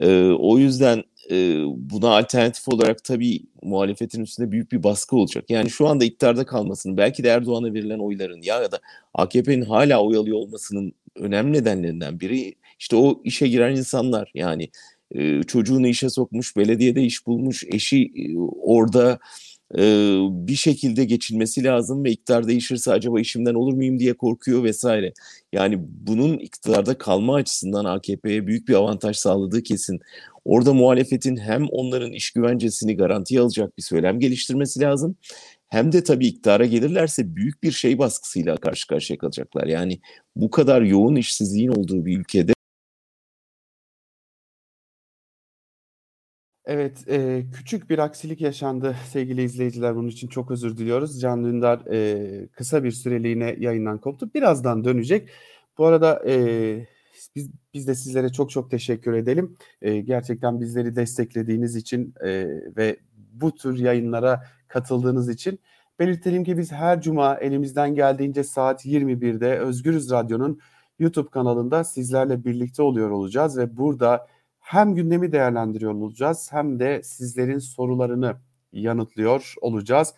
[0.00, 5.44] E, o yüzden e, buna alternatif olarak tabii muhalefetin üstünde büyük bir baskı olacak.
[5.48, 8.80] Yani şu anda iktidarda kalmasının belki de Erdoğan'a verilen oyların ya da
[9.14, 14.68] AKP'nin hala oy alıyor olmasının önemli nedenlerinden biri işte o işe giren insanlar yani
[15.14, 19.18] e, çocuğunu işe sokmuş, belediyede iş bulmuş, eşi e, orada
[19.74, 19.82] e,
[20.30, 25.12] bir şekilde geçilmesi lazım ve iktidar değişirse acaba işimden olur muyum diye korkuyor vesaire.
[25.52, 30.00] Yani bunun iktidarda kalma açısından AKP'ye büyük bir avantaj sağladığı kesin.
[30.46, 35.16] Orada muhalefetin hem onların iş güvencesini garantiye alacak bir söylem geliştirmesi lazım.
[35.68, 39.66] Hem de tabii iktidara gelirlerse büyük bir şey baskısıyla karşı karşıya kalacaklar.
[39.66, 40.00] Yani
[40.36, 42.52] bu kadar yoğun işsizliğin olduğu bir ülkede
[46.64, 49.96] Evet, eee, küçük bir aksilik yaşandı sevgili izleyiciler.
[49.96, 51.20] Bunun için çok özür diliyoruz.
[51.20, 54.30] Can Dündar eee, kısa bir süreliğine yayından koptu.
[54.34, 55.28] Birazdan dönecek.
[55.78, 56.88] Bu arada eee,
[57.36, 59.56] biz, biz de sizlere çok çok teşekkür edelim.
[59.82, 62.96] Eee, gerçekten bizleri desteklediğiniz için eee, ve
[63.32, 65.60] bu tür yayınlara katıldığınız için.
[65.98, 70.60] Belirtelim ki biz her cuma elimizden geldiğince saat 21'de Özgürüz Radyo'nun
[70.98, 74.26] YouTube kanalında sizlerle birlikte oluyor olacağız ve burada
[74.58, 78.36] hem gündemi değerlendiriyor olacağız hem de sizlerin sorularını
[78.72, 80.14] yanıtlıyor olacağız.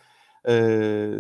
[0.49, 1.11] Ee,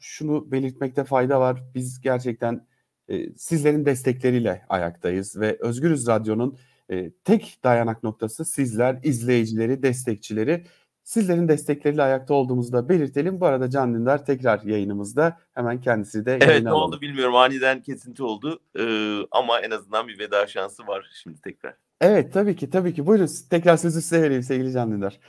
[0.00, 1.62] şunu belirtmekte fayda var.
[1.74, 2.66] Biz gerçekten
[3.10, 6.58] e, sizlerin destekleriyle ayaktayız ve Özgürüz Radyo'nun
[6.90, 10.64] e, tek dayanak noktası sizler, izleyicileri, destekçileri.
[11.02, 13.40] Sizlerin destekleriyle ayakta olduğumuzu da belirtelim.
[13.40, 15.38] Bu arada Can Dündar tekrar yayınımızda.
[15.54, 17.36] Hemen kendisi de Evet ne oldu bilmiyorum.
[17.36, 18.60] Aniden kesinti oldu.
[18.78, 21.74] Ee, ama en azından bir veda şansı var şimdi tekrar.
[22.00, 23.06] Evet tabii ki tabii ki.
[23.06, 25.20] Buyurun tekrar sözü size vereyim sevgili Can Dündar.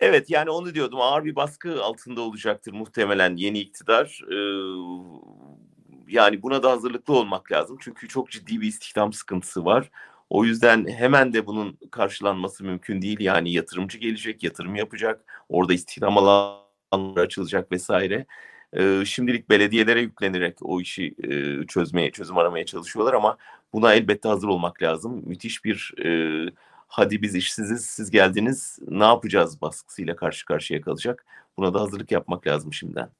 [0.00, 4.20] Evet yani onu diyordum ağır bir baskı altında olacaktır muhtemelen yeni iktidar.
[4.30, 4.36] Ee,
[6.08, 7.78] yani buna da hazırlıklı olmak lazım.
[7.80, 9.90] Çünkü çok ciddi bir istihdam sıkıntısı var.
[10.30, 13.20] O yüzden hemen de bunun karşılanması mümkün değil.
[13.20, 18.26] Yani yatırımcı gelecek, yatırım yapacak, orada istihdam alanları açılacak vesaire.
[18.72, 23.36] Ee, şimdilik belediyelere yüklenerek o işi e, çözmeye, çözüm aramaya çalışıyorlar ama
[23.72, 25.22] buna elbette hazır olmak lazım.
[25.26, 26.08] Müthiş bir e,
[26.88, 31.26] hadi biz işsiziz, siz geldiniz, ne yapacağız baskısıyla karşı karşıya kalacak.
[31.56, 33.10] Buna da hazırlık yapmak lazım şimdiden.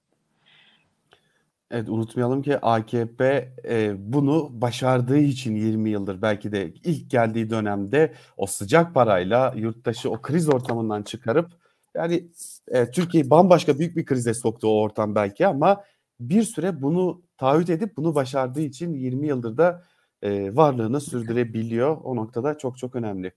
[1.70, 8.14] Evet unutmayalım ki AKP e, bunu başardığı için 20 yıldır belki de ilk geldiği dönemde
[8.36, 11.50] o sıcak parayla yurttaşı o kriz ortamından çıkarıp
[11.94, 12.28] yani
[12.68, 15.84] e, Türkiye'yi bambaşka büyük bir krize soktu o ortam belki ama
[16.20, 19.82] bir süre bunu taahhüt edip bunu başardığı için 20 yıldır da
[20.22, 21.96] e, varlığını sürdürebiliyor.
[22.04, 23.32] O noktada çok çok önemli.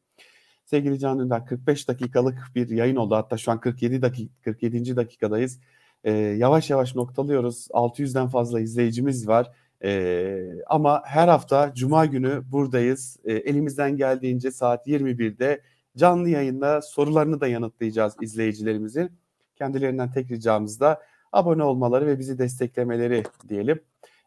[0.66, 3.16] Sevgili Can Dündar 45 dakikalık bir yayın oldu.
[3.16, 4.96] Hatta şu an 47 dakika 47.
[4.96, 5.60] dakikadayız.
[6.04, 7.68] E, yavaş yavaş noktalıyoruz.
[7.72, 9.52] 600'den fazla izleyicimiz var.
[9.84, 13.18] E, ama her hafta Cuma günü buradayız.
[13.26, 15.62] E, elimizden geldiğince saat 21'de
[15.97, 19.12] canlı yayında sorularını da yanıtlayacağız izleyicilerimizin.
[19.56, 23.80] Kendilerinden tek ricamız da abone olmaları ve bizi desteklemeleri diyelim.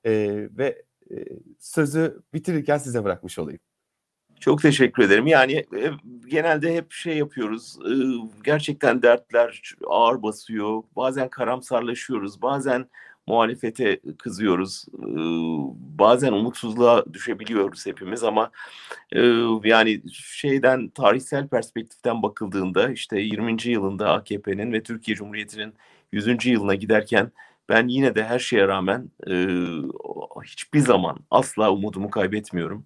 [0.04, 0.12] E,
[0.58, 1.16] ve e,
[1.58, 3.60] sözü bitirirken size bırakmış olayım.
[4.42, 5.26] Çok teşekkür ederim.
[5.26, 5.90] Yani e,
[6.26, 7.78] genelde hep şey yapıyoruz.
[7.86, 7.92] E,
[8.44, 10.82] gerçekten dertler ağır basıyor.
[10.96, 12.42] Bazen karamsarlaşıyoruz.
[12.42, 12.86] Bazen
[13.26, 14.84] muhalefete kızıyoruz.
[14.94, 15.08] E,
[15.98, 18.50] bazen umutsuzluğa düşebiliyoruz hepimiz ama
[19.12, 19.20] e,
[19.64, 23.56] yani şeyden tarihsel perspektiften bakıldığında işte 20.
[23.64, 25.74] yılında AKP'nin ve Türkiye Cumhuriyeti'nin
[26.12, 26.46] 100.
[26.46, 27.32] yılına giderken
[27.68, 29.34] ben yine de her şeye rağmen e,
[30.44, 32.84] hiçbir zaman asla umudumu kaybetmiyorum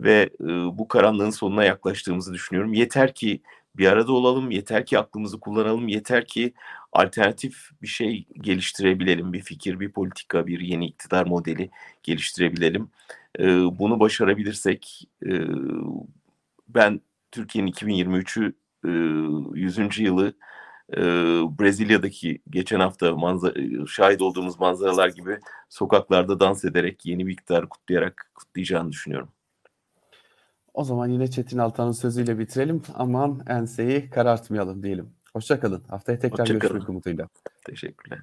[0.00, 2.72] ve e, bu karanlığın sonuna yaklaştığımızı düşünüyorum.
[2.72, 3.42] Yeter ki
[3.76, 6.54] bir arada olalım, yeter ki aklımızı kullanalım, yeter ki
[6.92, 11.70] alternatif bir şey geliştirebilelim, bir fikir, bir politika, bir yeni iktidar modeli
[12.02, 12.90] geliştirebilelim.
[13.38, 13.44] E,
[13.78, 15.32] bunu başarabilirsek e,
[16.68, 18.52] ben Türkiye'nin 2023'ü
[18.84, 19.98] e, 100.
[19.98, 20.34] yılı
[21.60, 25.38] Brezilya'daki geçen hafta manzara, şahit olduğumuz manzaralar gibi
[25.68, 29.28] sokaklarda dans ederek yeni bir iktidar kutlayarak kutlayacağını düşünüyorum.
[30.78, 32.82] O zaman yine Çetin Altan'ın sözüyle bitirelim.
[32.94, 35.10] Aman enseyi karartmayalım diyelim.
[35.32, 35.82] Hoşçakalın.
[35.88, 37.28] Haftaya tekrar Hoşça görüşmek umuduyla.
[37.64, 38.18] Teşekkürler.